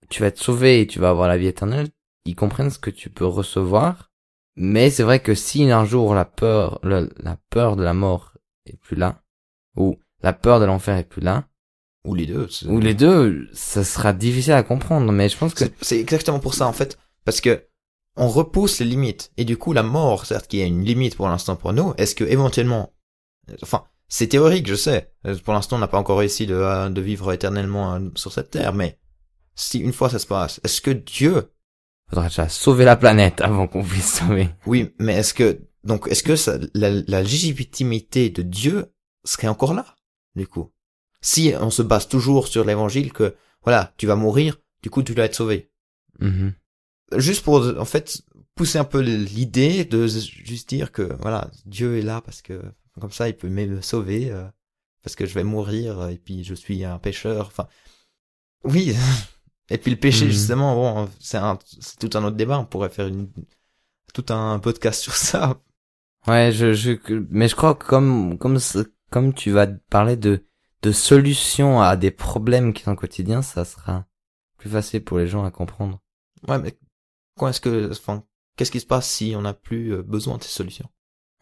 tu 0.10 0.22
vas 0.22 0.28
être 0.28 0.42
sauvé 0.42 0.82
et 0.82 0.88
tu 0.88 1.00
vas 1.00 1.10
avoir 1.10 1.28
la 1.28 1.38
vie 1.38 1.48
éternelle, 1.48 1.90
ils 2.26 2.36
comprennent 2.36 2.70
ce 2.70 2.80
que 2.80 2.90
tu 2.90 3.10
peux 3.10 3.26
recevoir. 3.26 4.12
Mais 4.56 4.90
c'est 4.90 5.04
vrai 5.04 5.22
que 5.22 5.34
si 5.36 5.70
un 5.72 5.86
jour 5.86 6.14
la 6.14 6.26
peur, 6.26 6.80
le- 6.84 7.10
la 7.18 7.38
peur 7.50 7.76
de 7.78 7.84
la 7.84 7.94
mort 7.94 8.34
est 8.66 8.78
plus 8.78 8.96
là, 8.98 9.22
ou 9.76 9.98
la 10.22 10.34
peur 10.34 10.60
de 10.60 10.66
l'enfer 10.66 10.98
est 10.98 11.04
plus 11.08 11.22
là, 11.22 11.48
Ou 12.04 12.16
les 12.16 12.26
deux. 12.26 12.50
ou 12.68 12.80
les 12.80 12.94
deux, 12.94 13.48
ça 13.54 13.84
sera 13.84 14.14
difficile 14.14 14.54
à 14.54 14.64
comprendre, 14.64 15.12
mais 15.12 15.30
je 15.30 15.38
pense 15.38 15.54
que... 15.54 15.60
C'est 15.66 15.74
c'est 15.84 16.00
exactement 16.00 16.40
pour 16.40 16.56
ça 16.56 16.68
en 16.68 16.74
fait, 16.74 16.98
parce 17.24 17.40
que 17.40 17.68
on 18.16 18.28
repousse 18.28 18.80
les 18.80 18.86
limites 18.86 19.32
et 19.38 19.46
du 19.46 19.58
coup 19.58 19.74
la 19.74 19.84
mort, 19.84 20.26
certes 20.26 20.48
qui 20.48 20.60
est 20.60 20.68
une 20.68 20.84
limite 20.84 21.16
pour 21.16 21.28
l'instant 21.30 21.56
pour 21.56 21.72
nous, 21.72 21.94
est-ce 21.98 22.16
que 22.16 22.24
éventuellement, 22.24 22.94
enfin 23.62 23.86
c'est 24.08 24.28
théorique 24.28 24.68
je 24.68 24.76
sais, 24.76 25.12
Euh, 25.26 25.38
pour 25.44 25.54
l'instant 25.54 25.76
on 25.78 25.80
n'a 25.80 25.88
pas 25.88 25.98
encore 26.00 26.20
réussi 26.20 26.46
de, 26.46 26.90
de 26.90 27.02
vivre 27.02 27.32
éternellement 27.32 27.96
euh, 27.96 28.10
sur 28.16 28.32
cette 28.32 28.52
terre, 28.52 28.74
mais 28.74 29.00
si 29.56 29.80
une 29.80 29.94
fois 29.94 30.10
ça 30.10 30.20
se 30.20 30.28
passe, 30.28 30.60
est-ce 30.64 30.82
que 30.82 30.92
Dieu, 30.92 31.52
Faudra 32.10 32.30
déjà 32.30 32.48
sauver 32.48 32.86
la 32.86 32.96
planète 32.96 33.42
avant 33.42 33.68
qu'on 33.68 33.84
puisse 33.84 34.20
sauver. 34.20 34.50
oui, 34.66 34.94
mais 35.00 35.16
est-ce 35.16 35.34
que 35.34 35.62
donc 35.84 36.08
est-ce 36.10 36.24
que 36.24 36.36
ça, 36.36 36.58
la, 36.74 36.90
la 36.90 37.22
légitimité 37.22 38.30
de 38.30 38.42
Dieu 38.44 38.94
serait 39.26 39.48
encore 39.50 39.74
là 39.74 39.96
du 40.36 40.48
coup, 40.48 40.72
si 41.22 41.54
on 41.60 41.72
se 41.72 41.82
base 41.82 42.08
toujours 42.08 42.48
sur 42.48 42.64
l'évangile 42.64 43.12
que 43.12 43.36
voilà 43.64 43.94
tu 43.98 44.06
vas 44.08 44.16
mourir, 44.16 44.58
du 44.84 44.90
coup 44.90 45.04
tu 45.04 45.16
dois 45.16 45.26
être 45.26 45.36
sauvé. 45.36 45.72
Mhm. 46.20 46.54
juste 47.18 47.44
pour 47.44 47.58
en 47.80 47.86
fait 47.86 48.22
pousser 48.56 48.80
un 48.80 48.84
peu 48.84 49.00
l'idée 49.02 49.86
de 49.86 50.08
juste 50.08 50.70
dire 50.70 50.92
que 50.92 51.04
voilà 51.22 51.50
Dieu 51.66 51.98
est 51.98 52.02
là 52.02 52.22
parce 52.22 52.42
que 52.42 52.62
comme 53.00 53.12
ça 53.12 53.30
il 53.30 53.36
peut 53.38 53.50
me 53.50 53.82
sauver 53.82 54.32
euh, 54.32 54.48
parce 55.04 55.16
que 55.16 55.26
je 55.26 55.34
vais 55.34 55.44
mourir 55.44 56.00
euh, 56.00 56.10
et 56.10 56.18
puis 56.18 56.44
je 56.44 56.54
suis 56.56 56.84
un 56.84 57.00
pécheur 57.00 57.48
enfin 57.48 57.68
oui 58.64 58.96
et 59.70 59.78
puis 59.78 59.92
le 59.92 59.98
péché 59.98 60.26
Mhm. 60.26 60.32
justement 60.32 60.76
bon 60.76 61.10
c'est 61.20 61.38
un 61.38 61.58
c'est 61.80 61.98
tout 62.00 62.18
un 62.18 62.24
autre 62.24 62.36
débat 62.38 62.60
on 62.60 62.66
pourrait 62.66 62.90
faire 62.90 63.08
une 63.08 63.30
tout 64.14 64.26
un 64.30 64.60
podcast 64.60 65.02
sur 65.04 65.14
ça 65.16 65.62
Ouais, 66.28 66.52
je, 66.52 66.74
je, 66.74 66.92
mais 67.30 67.48
je 67.48 67.56
crois 67.56 67.74
que 67.74 67.86
comme, 67.88 68.38
comme, 68.38 68.58
comme 69.10 69.34
tu 69.34 69.52
vas 69.52 69.66
parler 69.68 70.18
de, 70.18 70.44
de 70.82 70.92
solutions 70.92 71.80
à 71.82 71.96
des 71.96 72.12
problèmes 72.12 72.74
qui 72.74 72.84
sont 72.84 72.98
quotidiens, 72.98 73.42
ça 73.42 73.64
sera 73.64 74.06
plus 74.58 74.70
facile 74.70 75.06
pour 75.06 75.20
les 75.20 75.28
gens 75.28 75.46
à 75.46 75.52
comprendre. 75.52 76.02
ouais 76.50 76.60
mais 76.60 76.78
quoi 77.38 77.52
est-ce 77.52 77.62
que 77.62 77.90
enfin 77.92 78.26
qu'est-ce 78.58 78.72
qui 78.72 78.82
se 78.82 78.86
passe 78.86 79.10
si 79.10 79.36
on 79.38 79.42
n'a 79.44 79.54
plus 79.54 79.94
euh, 79.94 80.04
besoin 80.04 80.38
de 80.38 80.44
ces 80.44 80.50
solutions? 80.50 80.90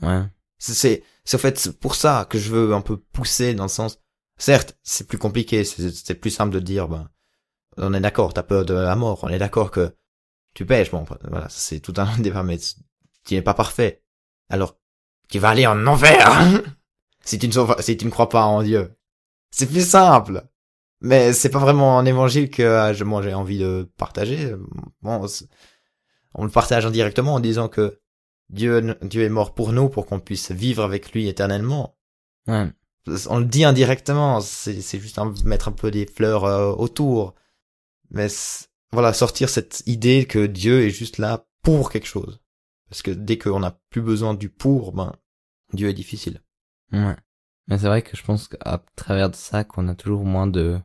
Ouais. 0.04 0.22
C'est, 0.58 1.04
c'est, 1.26 1.36
en 1.36 1.40
fait 1.40 1.72
pour 1.80 1.96
ça 1.96 2.26
que 2.30 2.38
je 2.40 2.52
veux 2.52 2.74
un 2.74 2.82
peu 2.82 2.98
pousser 2.98 3.54
dans 3.54 3.64
le 3.66 3.70
sens. 3.70 4.00
Certes, 4.38 4.78
c'est 4.84 5.08
plus 5.08 5.18
compliqué, 5.18 5.64
c'est, 5.64 6.16
plus 6.16 6.30
simple 6.32 6.54
de 6.54 6.60
dire, 6.60 6.88
ben, 6.90 7.10
on 7.78 7.94
est 7.94 8.02
d'accord, 8.02 8.34
t'as 8.34 8.44
peur 8.44 8.66
de 8.66 8.74
la 8.74 8.96
mort, 8.96 9.20
on 9.24 9.30
est 9.30 9.40
d'accord 9.40 9.72
que 9.72 9.96
tu 10.54 10.66
pêches, 10.66 10.92
bon, 10.92 11.06
voilà, 11.30 11.48
c'est 11.50 11.80
tout 11.80 11.94
un 11.98 12.18
débat, 12.20 12.44
mais 12.44 12.58
tu 13.26 13.34
n'es 13.36 13.42
pas 13.42 13.54
parfait. 13.54 14.04
Alors, 14.50 14.78
tu 15.30 15.40
vas 15.40 15.50
aller 15.50 15.68
en 15.68 15.88
enfer 15.88 16.30
si 17.26 17.40
tu 17.40 17.48
ne 17.48 17.54
si 17.82 17.98
tu 17.98 18.06
ne 18.06 18.12
crois 18.12 18.30
pas 18.30 18.44
en 18.46 18.62
Dieu. 18.64 18.96
C'est 19.52 19.68
plus 19.68 19.88
simple. 19.88 20.44
Mais 21.02 21.34
c'est 21.34 21.50
pas 21.50 21.60
vraiment 21.60 22.00
un 22.00 22.06
évangile 22.06 22.50
que 22.50 22.64
euh, 22.64 22.94
je- 22.94 23.04
moi 23.04 23.22
j'ai 23.22 23.34
envie 23.34 23.60
de 23.60 23.90
partager. 23.98 24.56
Bon, 25.02 25.26
on 26.34 26.44
le 26.44 26.50
partage 26.52 26.86
indirectement 26.86 27.36
en 27.36 27.40
disant 27.40 27.68
que 27.70 28.00
Dieu, 28.50 28.98
Dieu 29.02 29.24
est 29.24 29.30
mort 29.30 29.54
pour 29.56 29.72
nous 29.74 29.90
pour 29.90 30.06
qu'on 30.06 30.20
puisse 30.20 30.52
vivre 30.52 30.84
avec 30.84 31.12
lui 31.14 31.28
éternellement. 31.28 31.98
Ouais. 32.48 32.72
On 33.30 33.40
le 33.40 33.46
dit 33.46 33.64
indirectement, 33.64 34.42
c'est 34.42 34.82
c'est 34.82 35.00
juste 35.00 35.20
un- 35.20 35.34
mettre 35.44 35.68
un 35.68 35.72
peu 35.72 35.92
des 35.92 36.06
fleurs 36.06 36.46
euh, 36.46 36.72
autour. 36.74 37.36
Mais 38.12 38.28
voilà, 38.92 39.14
sortir 39.14 39.50
cette 39.50 39.84
idée 39.86 40.26
que 40.26 40.46
Dieu 40.46 40.84
est 40.86 40.90
juste 40.90 41.18
là 41.18 41.48
pour 41.64 41.92
quelque 41.92 42.08
chose. 42.08 42.40
Parce 42.90 43.02
que 43.02 43.12
dès 43.12 43.38
qu'on 43.38 43.60
n'a 43.60 43.80
plus 43.90 44.02
besoin 44.02 44.34
du 44.34 44.50
pour, 44.50 44.92
ben 44.94 45.16
Dieu 45.74 45.90
est 45.90 45.94
difficile. 45.94 46.42
Ouais. 46.92 47.16
Mais 47.68 47.80
c'est 47.80 47.88
vrai 47.88 48.04
que 48.04 48.16
je 48.16 48.24
pense 48.24 48.48
qu'à 48.48 48.84
travers 48.96 49.30
de 49.32 49.36
ça, 49.36 49.64
qu'on 49.64 49.88
a 49.88 49.96
toujours 49.96 50.24
moins 50.24 50.46
de 50.48 50.80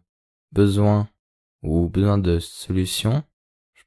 besoins 0.53 1.09
ou 1.63 1.89
besoin 1.89 2.17
de 2.19 2.39
solutions. 2.39 3.23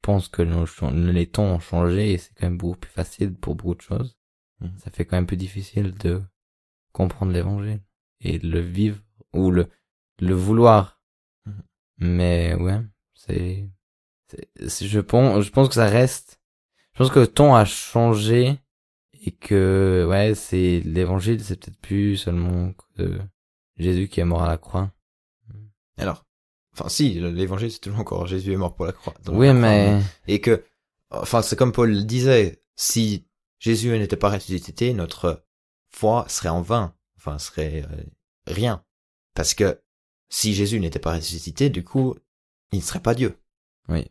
Je 0.04 0.12
pense 0.12 0.28
que 0.28 0.42
nos, 0.42 0.66
les 0.92 1.28
temps 1.28 1.46
ont 1.46 1.60
changé 1.60 2.12
et 2.12 2.18
c'est 2.18 2.34
quand 2.34 2.48
même 2.48 2.58
beaucoup 2.58 2.80
plus 2.80 2.92
facile 2.92 3.34
pour 3.34 3.56
beaucoup 3.56 3.76
de 3.76 3.82
choses. 3.82 4.18
Mhm. 4.60 4.78
ça 4.78 4.92
fait 4.92 5.06
quand 5.06 5.16
même 5.16 5.26
plus 5.26 5.38
difficile 5.38 5.94
de 5.94 6.22
comprendre 6.92 7.32
l'évangile 7.32 7.82
et 8.20 8.38
de 8.38 8.50
le 8.50 8.60
vivre 8.60 9.00
ou 9.34 9.50
le 9.50 9.70
le 10.20 10.36
vouloir. 10.36 11.02
Mhm. 11.46 11.64
Mais 12.00 12.54
ouais, 12.56 12.82
c'est 13.14 13.70
je 14.60 15.00
pense 15.00 15.42
je 15.42 15.52
pense 15.52 15.70
que 15.70 15.76
ça 15.76 15.88
reste 15.88 16.42
je 16.92 16.98
pense 17.00 17.10
que 17.10 17.20
le 17.20 17.28
ton 17.28 17.56
a 17.56 17.64
changé 17.64 18.60
et 19.14 19.32
que 19.32 20.06
ouais, 20.10 20.36
c'est 20.36 20.82
l'évangile, 20.82 21.42
c'est 21.42 21.58
peut-être 21.58 21.80
plus 21.80 22.18
seulement 22.18 22.74
que 22.98 23.22
Jésus 23.78 24.10
qui 24.10 24.20
est 24.20 24.26
mort 24.26 24.44
à 24.44 24.50
la 24.50 24.58
croix. 24.58 24.92
Alors, 25.98 26.26
enfin 26.74 26.90
si, 26.90 27.14
l'évangile 27.14 27.72
c'est 27.72 27.80
toujours 27.80 28.00
encore 28.00 28.28
Jésus 28.28 28.54
est 28.54 28.58
mort 28.58 28.76
pour 28.76 28.86
la 28.86 28.92
croix. 28.92 29.14
oui, 29.28 29.54
mais 29.54 30.02
et 30.28 30.42
que, 30.42 30.64
enfin 31.10 31.42
c'est 31.42 31.56
comme 31.56 31.72
Paul 31.72 31.92
le 31.92 32.04
disait, 32.04 32.64
si 32.76 33.26
Jésus 33.60 33.90
n'était 33.98 34.18
pas 34.18 34.30
ressuscité, 34.30 34.94
notre 34.94 35.46
foi 35.90 36.26
serait 36.28 36.50
en 36.50 36.62
vain, 36.62 36.96
enfin 37.18 37.40
serait 37.40 37.84
euh, 37.92 38.04
rien, 38.48 38.84
parce 39.34 39.54
que 39.54 39.80
si 40.30 40.54
Jésus 40.54 40.80
n'était 40.80 41.00
pas 41.00 41.14
ressuscité, 41.16 41.70
du 41.70 41.84
coup, 41.84 42.16
il 42.72 42.80
ne 42.80 42.84
serait 42.84 43.02
pas 43.02 43.14
Dieu. 43.14 43.38
Oui. 43.88 44.10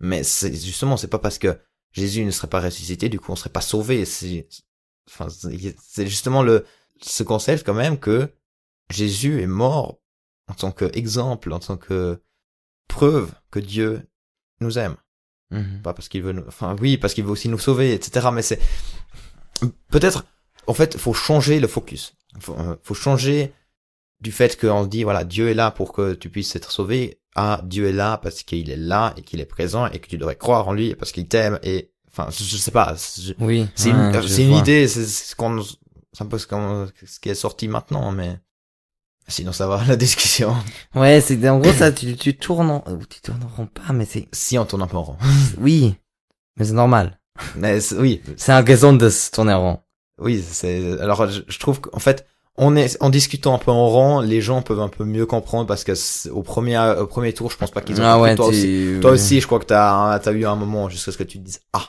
Mais 0.00 0.22
c'est 0.22 0.54
justement, 0.54 0.96
c'est 0.96 1.08
pas 1.08 1.18
parce 1.18 1.38
que 1.38 1.58
Jésus 1.92 2.24
ne 2.24 2.30
serait 2.30 2.48
pas 2.48 2.60
ressuscité, 2.60 3.08
du 3.08 3.18
coup 3.18 3.32
on 3.32 3.36
serait 3.36 3.50
pas 3.50 3.60
sauvé. 3.60 4.04
C'est, 4.04 4.48
enfin, 5.08 5.28
c'est 5.30 6.06
justement 6.06 6.42
le 6.42 6.66
ce 7.00 7.22
concept 7.22 7.64
quand 7.64 7.74
même 7.74 7.98
que 7.98 8.32
Jésus 8.90 9.40
est 9.40 9.46
mort 9.46 10.01
en 10.52 10.54
tant 10.54 10.70
qu'exemple, 10.72 11.52
en 11.52 11.58
tant 11.58 11.76
que 11.78 12.20
preuve 12.88 13.32
que 13.50 13.58
Dieu 13.58 14.02
nous 14.60 14.78
aime. 14.78 14.96
Mhm. 15.50 15.80
Pas 15.82 15.94
parce 15.94 16.08
qu'il 16.08 16.22
veut 16.22 16.32
nous, 16.32 16.44
enfin 16.46 16.76
oui, 16.80 16.96
parce 16.98 17.14
qu'il 17.14 17.24
veut 17.24 17.30
aussi 17.30 17.48
nous 17.48 17.58
sauver, 17.58 17.92
etc. 17.94 18.28
Mais 18.32 18.42
c'est 18.42 18.60
peut-être, 19.90 20.24
en 20.66 20.74
fait, 20.74 20.96
faut 20.98 21.14
changer 21.14 21.58
le 21.60 21.68
focus. 21.68 22.14
Faut, 22.40 22.54
euh, 22.58 22.76
faut 22.82 22.94
changer 22.94 23.52
du 24.20 24.32
fait 24.32 24.58
qu'on 24.60 24.86
dit 24.86 25.02
voilà 25.04 25.24
Dieu 25.24 25.48
est 25.48 25.54
là 25.54 25.70
pour 25.70 25.92
que 25.92 26.14
tu 26.14 26.30
puisses 26.30 26.54
être 26.56 26.70
sauvé 26.70 27.20
à 27.34 27.60
Dieu 27.64 27.88
est 27.88 27.92
là 27.92 28.18
parce 28.18 28.42
qu'il 28.42 28.70
est 28.70 28.76
là 28.76 29.12
et 29.16 29.22
qu'il 29.22 29.40
est 29.40 29.46
présent 29.46 29.86
et 29.88 29.98
que 29.98 30.06
tu 30.08 30.16
devrais 30.16 30.36
croire 30.36 30.68
en 30.68 30.72
lui 30.72 30.94
parce 30.94 31.10
qu'il 31.12 31.26
t'aime 31.26 31.58
et 31.62 31.90
enfin 32.08 32.28
je, 32.30 32.44
je 32.44 32.56
sais 32.56 32.70
pas 32.70 32.94
je- 32.94 33.32
oui, 33.40 33.66
c'est 33.74 33.90
ouais, 33.92 34.12
une, 34.42 34.48
vois. 34.48 34.58
idée 34.60 34.86
c'est 34.86 35.04
ce 35.06 35.34
qu'on 35.34 35.60
c'est 35.62 36.22
un 36.22 36.26
peu 36.26 36.38
ce, 36.38 36.46
ce 37.04 37.18
qui 37.20 37.28
est 37.30 37.34
sorti 37.34 37.66
maintenant 37.68 38.12
mais 38.12 38.38
sinon 39.28 39.52
ça 39.52 39.66
va 39.66 39.82
la 39.88 39.96
discussion 39.96 40.54
Ouais, 40.94 41.20
c'est 41.20 41.48
en 41.48 41.58
gros 41.58 41.72
ça 41.72 41.92
tu 41.92 42.16
tu 42.16 42.36
tournes 42.36 42.70
en... 42.70 42.84
ou 42.90 43.04
tu 43.06 43.20
tournes 43.20 43.42
en 43.44 43.56
rond 43.56 43.66
pas 43.66 43.92
mais 43.92 44.04
c'est 44.04 44.28
si 44.32 44.58
on 44.58 44.64
tourne 44.64 44.82
un 44.82 44.86
peu 44.86 44.96
en 44.96 45.02
rond 45.04 45.16
oui, 45.58 45.94
mais 46.56 46.64
c'est 46.64 46.72
normal. 46.72 47.18
mais 47.56 47.78
oui 47.98 48.20
C'est 48.36 48.52
un 48.52 48.62
question 48.62 48.92
de 48.92 49.08
se 49.08 49.30
tourner 49.30 49.52
en 49.54 49.60
rond. 49.62 49.78
Oui, 50.20 50.44
c'est 50.48 51.00
alors 51.00 51.28
je, 51.30 51.40
je 51.48 51.58
trouve 51.58 51.80
qu'en 51.80 51.98
fait 51.98 52.26
on 52.56 52.76
est 52.76 52.98
en 53.02 53.08
discutant 53.08 53.54
un 53.54 53.58
peu 53.58 53.70
en 53.70 53.88
rang, 53.88 54.20
les 54.20 54.42
gens 54.42 54.60
peuvent 54.60 54.80
un 54.80 54.90
peu 54.90 55.04
mieux 55.04 55.24
comprendre 55.24 55.66
parce 55.66 55.84
que 55.84 55.92
au 56.28 56.42
premier 56.42 56.78
au 57.00 57.06
premier 57.06 57.32
tour, 57.32 57.50
je 57.50 57.56
pense 57.56 57.70
pas 57.70 57.80
qu'ils 57.80 57.98
ont 57.98 58.04
Ah 58.04 58.14
compris. 58.16 58.30
ouais, 58.30 58.36
toi 58.36 58.46
aussi, 58.48 58.98
toi 59.00 59.10
aussi, 59.12 59.40
je 59.40 59.46
crois 59.46 59.58
que 59.58 59.64
t'as 59.64 60.10
as 60.18 60.32
eu 60.32 60.44
un 60.44 60.54
moment 60.54 60.90
jusqu'à 60.90 61.12
ce 61.12 61.16
que 61.16 61.22
tu 61.24 61.38
te 61.38 61.44
dises 61.44 61.60
ah 61.72 61.88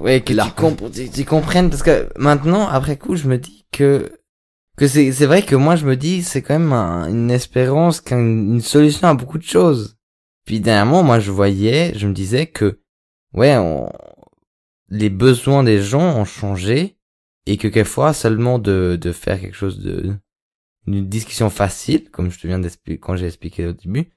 Ouais, 0.00 0.20
que 0.20 0.34
Là. 0.34 0.44
tu, 0.54 0.62
compr- 0.62 0.90
tu, 0.90 1.08
tu 1.08 1.24
comprennes 1.24 1.70
parce 1.70 1.82
que 1.82 2.06
maintenant, 2.18 2.68
après 2.68 2.98
coup, 2.98 3.16
je 3.16 3.26
me 3.28 3.38
dis 3.38 3.64
que 3.72 4.12
que 4.78 4.88
c'est 4.88 5.12
c'est 5.12 5.26
vrai 5.26 5.42
que 5.44 5.54
moi 5.56 5.76
je 5.76 5.86
me 5.86 5.96
dis 5.96 6.22
c'est 6.22 6.42
quand 6.42 6.58
même 6.58 6.72
un- 6.72 7.08
une 7.08 7.30
espérance, 7.30 8.00
qu'une 8.00 8.54
une 8.54 8.60
solution 8.60 9.08
à 9.08 9.14
beaucoup 9.14 9.38
de 9.38 9.42
choses. 9.44 9.96
Puis 10.44 10.60
dernièrement, 10.60 11.02
moi 11.02 11.18
je 11.20 11.30
voyais, 11.30 11.92
je 11.98 12.06
me 12.06 12.14
disais 12.14 12.46
que 12.46 12.80
ouais, 13.34 13.56
on, 13.56 13.90
les 14.88 15.10
besoins 15.10 15.64
des 15.64 15.80
gens 15.82 16.16
ont 16.18 16.24
changé 16.24 16.96
et 17.46 17.56
que 17.56 17.68
quelquefois 17.68 18.12
seulement 18.14 18.58
de 18.58 18.98
de 19.00 19.12
faire 19.12 19.40
quelque 19.40 19.56
chose 19.56 19.80
de 19.80 20.14
une 20.86 21.06
discussion 21.08 21.50
facile, 21.50 22.10
comme 22.10 22.30
je 22.30 22.38
te 22.40 22.46
viens 22.46 22.58
d'expliquer 22.58 22.98
quand 22.98 23.16
j'ai 23.16 23.26
expliqué 23.26 23.66
au 23.66 23.72
début, 23.74 24.10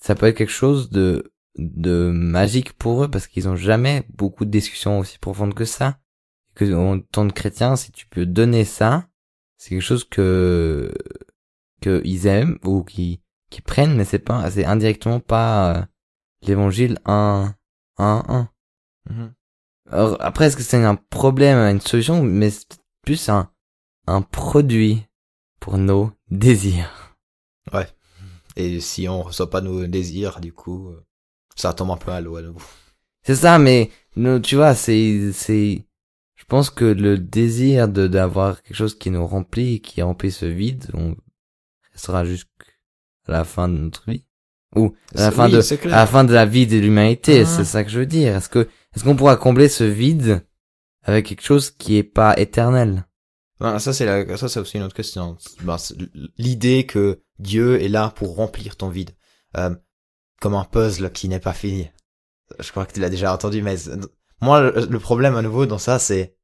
ça 0.00 0.14
peut 0.14 0.26
être 0.26 0.36
quelque 0.36 0.52
chose 0.52 0.90
de 0.90 1.32
de 1.58 2.10
magique 2.12 2.74
pour 2.74 3.04
eux 3.04 3.08
parce 3.10 3.26
qu'ils 3.26 3.48
ont 3.48 3.56
jamais 3.56 4.04
beaucoup 4.14 4.44
de 4.44 4.50
discussions 4.50 4.98
aussi 4.98 5.18
profondes 5.18 5.54
que 5.54 5.64
ça. 5.64 5.98
Que 6.54 6.72
en 6.74 7.00
tant 7.00 7.26
que 7.28 7.32
chrétien, 7.34 7.76
si 7.76 7.92
tu 7.92 8.06
peux 8.06 8.24
donner 8.26 8.64
ça, 8.64 9.08
c'est 9.56 9.70
quelque 9.70 9.80
chose 9.80 10.04
que 10.04 10.92
que 11.80 12.00
ils 12.04 12.26
aiment 12.26 12.58
ou 12.64 12.84
qui 12.84 13.20
qui 13.50 13.60
prennent, 13.60 13.96
mais 13.96 14.04
c'est 14.04 14.18
pas 14.18 14.50
c'est 14.50 14.64
indirectement 14.64 15.20
pas 15.20 15.74
euh, 15.74 15.84
l'évangile 16.42 16.98
un 17.04 17.54
un 17.98 18.22
un. 18.28 18.48
Alors 19.90 20.16
après, 20.20 20.46
est-ce 20.46 20.56
que 20.56 20.62
c'est 20.62 20.82
un 20.82 20.96
problème, 20.96 21.58
une 21.58 21.80
solution, 21.80 22.22
mais 22.22 22.50
c'est 22.50 22.66
plus 23.02 23.28
un 23.28 23.50
un 24.06 24.22
produit 24.22 25.04
pour 25.60 25.78
nos 25.78 26.12
désirs. 26.30 27.16
et 28.56 28.80
si 28.80 29.08
on 29.08 29.22
reçoit 29.22 29.50
pas 29.50 29.60
nos 29.60 29.86
désirs, 29.86 30.40
du 30.40 30.52
coup, 30.52 30.88
euh, 30.88 31.04
ça 31.56 31.72
tombe 31.72 31.90
un 31.90 31.96
peu 31.96 32.10
à 32.10 32.20
l'eau 32.20 32.36
à 32.36 32.42
nouveau. 32.42 32.60
C'est 33.22 33.36
ça, 33.36 33.58
mais 33.58 33.90
nous, 34.14 34.38
tu 34.38 34.56
vois, 34.56 34.74
c'est 34.74 35.32
c'est 35.32 35.84
pense 36.48 36.70
que 36.70 36.84
le 36.84 37.18
désir 37.18 37.88
de 37.88 38.06
d'avoir 38.06 38.62
quelque 38.62 38.76
chose 38.76 38.98
qui 38.98 39.10
nous 39.10 39.26
remplit, 39.26 39.80
qui 39.80 40.02
remplit 40.02 40.30
ce 40.30 40.46
vide, 40.46 40.86
on 40.94 41.16
restera 41.92 42.24
jusqu'à 42.24 42.48
la 43.28 43.44
fin 43.44 43.68
de 43.68 43.78
notre 43.78 44.08
vie 44.10 44.24
ou 44.74 44.94
à 45.14 45.20
la 45.22 45.30
fin 45.30 45.46
oui, 45.46 45.52
de 45.52 45.86
à 45.88 45.96
la 45.96 46.06
fin 46.06 46.24
de 46.24 46.32
la 46.32 46.46
vie 46.46 46.66
de 46.66 46.78
l'humanité, 46.78 47.40
Ah. 47.40 47.46
c'est 47.46 47.64
ça 47.64 47.82
que 47.82 47.90
je 47.90 47.98
veux 47.98 48.06
dire. 48.06 48.36
Est-ce 48.36 48.48
que 48.48 48.68
est-ce 48.94 49.04
qu'on 49.04 49.16
pourra 49.16 49.36
combler 49.36 49.68
ce 49.68 49.84
vide 49.84 50.46
avec 51.02 51.26
quelque 51.26 51.42
chose 51.42 51.70
qui 51.70 51.96
est 51.96 52.02
pas 52.02 52.38
éternel? 52.38 53.06
Ben, 53.58 53.78
ça 53.78 53.92
c'est 53.92 54.04
la, 54.04 54.36
ça 54.36 54.48
c'est 54.48 54.60
aussi 54.60 54.76
une 54.76 54.82
autre 54.82 54.94
question. 54.94 55.38
Ben, 55.62 55.76
l'idée 56.36 56.84
que 56.84 57.22
Dieu 57.38 57.80
est 57.82 57.88
là 57.88 58.12
pour 58.14 58.36
remplir 58.36 58.76
ton 58.76 58.88
vide, 58.90 59.10
euh, 59.56 59.74
comme 60.40 60.54
un 60.54 60.64
puzzle 60.64 61.10
qui 61.10 61.28
n'est 61.28 61.40
pas 61.40 61.54
fini. 61.54 61.88
Je 62.58 62.70
crois 62.70 62.86
que 62.86 62.92
tu 62.92 63.00
l'as 63.00 63.08
déjà 63.08 63.32
entendu, 63.32 63.62
mais 63.62 63.76
moi 64.40 64.70
le 64.70 64.98
problème 64.98 65.34
à 65.36 65.42
nouveau 65.42 65.64
dans 65.66 65.78
ça 65.78 65.98
c'est, 65.98 66.35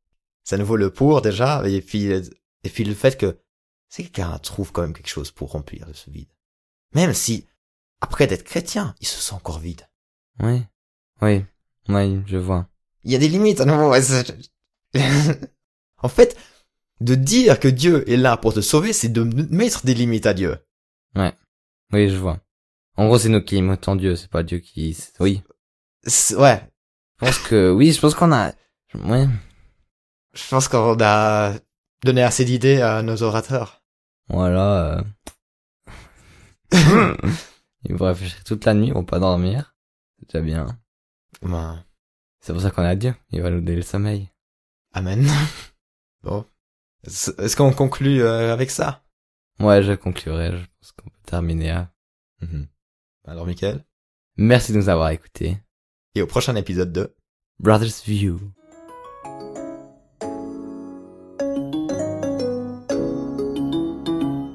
c'est 0.44 0.54
à 0.56 0.58
nouveau 0.58 0.76
le 0.76 0.90
pour 0.90 1.22
déjà, 1.22 1.62
et 1.68 1.80
puis 1.80 2.06
et 2.10 2.70
puis 2.70 2.84
le 2.84 2.94
fait 2.94 3.18
que 3.18 3.38
c'est 3.88 4.04
quelqu'un 4.04 4.38
trouve 4.38 4.72
quand 4.72 4.82
même 4.82 4.94
quelque 4.94 5.08
chose 5.08 5.30
pour 5.30 5.52
remplir 5.52 5.86
ce 5.92 6.10
vide, 6.10 6.30
même 6.94 7.14
si 7.14 7.46
après 8.00 8.26
d'être 8.26 8.44
chrétien, 8.44 8.94
il 9.00 9.06
se 9.06 9.20
sent 9.20 9.34
encore 9.34 9.58
vide. 9.58 9.88
Oui, 10.40 10.62
oui, 11.20 11.44
oui, 11.88 12.20
je 12.26 12.36
vois. 12.36 12.68
Il 13.04 13.12
y 13.12 13.16
a 13.16 13.18
des 13.18 13.28
limites 13.28 13.60
à 13.60 13.64
nouveau. 13.64 13.90
ouais, 13.90 14.00
en 15.98 16.08
fait, 16.08 16.36
de 17.00 17.14
dire 17.14 17.60
que 17.60 17.68
Dieu 17.68 18.08
est 18.10 18.16
là 18.16 18.36
pour 18.36 18.54
te 18.54 18.60
sauver, 18.60 18.92
c'est 18.92 19.08
de 19.08 19.22
mettre 19.50 19.84
des 19.84 19.94
limites 19.94 20.26
à 20.26 20.34
Dieu. 20.34 20.56
Oui, 21.92 22.08
je 22.08 22.16
vois. 22.16 22.40
En 22.96 23.06
gros, 23.06 23.18
c'est 23.18 23.28
nous 23.28 23.42
qui 23.42 23.56
imitons 23.56 23.96
Dieu, 23.96 24.16
c'est 24.16 24.30
pas 24.30 24.42
Dieu 24.42 24.58
qui. 24.58 24.96
Oui. 25.20 25.42
Ouais, 26.36 26.60
Je 27.20 27.26
pense 27.26 27.38
que 27.38 27.70
oui, 27.70 27.92
je 27.92 28.00
pense 28.00 28.14
qu'on 28.14 28.32
a. 28.32 28.52
Ouais. 28.94 29.26
Je 30.34 30.48
pense 30.48 30.68
qu'on 30.68 30.96
a 31.00 31.52
donné 32.04 32.22
assez 32.22 32.44
d'idées 32.44 32.80
à 32.80 33.02
nos 33.02 33.22
orateurs. 33.22 33.82
Voilà. 34.28 34.98
euh. 34.98 35.02
Ils 37.84 37.94
vont 37.96 38.06
réfléchir 38.06 38.42
toute 38.44 38.64
la 38.64 38.74
nuit, 38.74 38.86
ils 38.88 38.92
vont 38.94 39.04
pas 39.04 39.18
dormir. 39.18 39.74
C'est 40.20 40.32
déjà 40.32 40.44
bien. 40.44 40.78
Ben, 41.42 41.84
C'est 42.40 42.52
pour 42.52 42.62
ça 42.62 42.70
qu'on 42.70 42.82
a 42.84 42.94
Dieu. 42.94 43.14
Il 43.30 43.42
va 43.42 43.50
nous 43.50 43.60
donner 43.60 43.76
le 43.76 43.82
sommeil. 43.82 44.28
amen. 44.92 45.26
Bon. 46.22 46.44
Est-ce 47.04 47.56
qu'on 47.56 47.72
conclut 47.72 48.22
euh, 48.22 48.52
avec 48.52 48.70
ça? 48.70 49.02
Ouais, 49.58 49.82
je 49.82 49.92
conclurai. 49.92 50.52
Je 50.56 50.64
pense 50.78 50.92
qu'on 50.92 51.10
peut 51.10 51.16
terminer. 51.26 51.82
Mhm. 52.40 52.68
Alors, 53.26 53.44
Michael? 53.44 53.84
Merci 54.36 54.70
de 54.72 54.76
nous 54.78 54.88
avoir 54.88 55.10
écoutés. 55.10 55.58
Et 56.14 56.22
au 56.22 56.28
prochain 56.28 56.54
épisode 56.54 56.92
de... 56.92 57.12
Brothers 57.58 58.02
View. 58.06 58.38